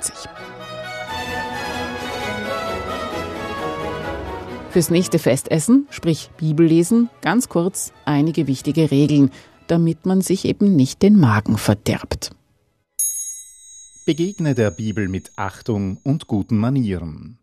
Fürs 4.72 4.90
nächste 4.90 5.18
Festessen, 5.18 5.88
sprich 5.92 6.30
Bibellesen, 6.36 7.10
ganz 7.22 7.48
kurz 7.48 7.94
einige 8.04 8.48
wichtige 8.48 8.92
Regeln, 8.92 9.32
damit 9.68 10.06
man 10.06 10.20
sich 10.20 10.44
eben 10.44 10.76
nicht 10.76 11.02
den 11.02 11.18
Magen 11.18 11.58
verderbt. 11.58 12.32
Begegne 14.06 14.54
der 14.54 14.70
Bibel 14.70 15.08
mit 15.08 15.32
Achtung 15.38 15.96
und 16.04 16.28
guten 16.28 16.58
Manieren. 16.58 17.40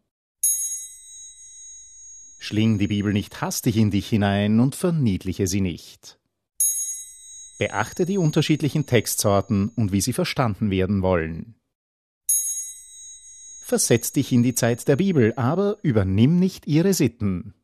Schling 2.39 2.79
die 2.79 2.89
Bibel 2.89 3.15
nicht 3.15 3.41
hastig 3.41 3.79
in 3.79 3.91
dich 3.91 4.11
hinein 4.11 4.61
und 4.61 4.75
verniedliche 4.75 5.47
sie 5.47 5.63
nicht. 5.63 6.19
Beachte 7.59 8.05
die 8.05 8.19
unterschiedlichen 8.19 8.85
Textsorten 8.85 9.71
und 9.71 9.93
wie 9.93 10.03
sie 10.03 10.13
verstanden 10.13 10.71
werden 10.71 11.01
wollen. 11.01 11.55
Versetz 13.65 14.13
dich 14.13 14.31
in 14.31 14.43
die 14.43 14.55
Zeit 14.55 14.87
der 14.87 14.97
Bibel, 14.97 15.33
aber 15.37 15.79
übernimm 15.81 16.39
nicht 16.39 16.67
ihre 16.67 16.93
Sitten. 16.93 17.55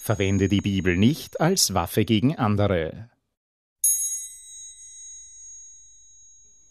Verwende 0.00 0.48
die 0.48 0.60
Bibel 0.60 0.96
nicht 0.96 1.40
als 1.40 1.72
Waffe 1.72 2.04
gegen 2.04 2.34
andere. 2.34 3.10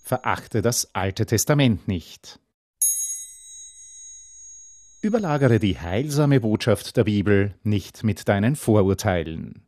Verachte 0.08 0.62
das 0.62 0.94
Alte 0.94 1.26
Testament 1.26 1.88
nicht. 1.88 2.40
Überlagere 5.02 5.58
die 5.58 5.80
heilsame 5.80 6.42
Botschaft 6.42 6.96
der 6.96 7.06
Bibel 7.06 7.56
nicht 7.64 8.04
mit 8.04 8.30
deinen 8.30 8.56
Vorurteilen. 8.56 9.65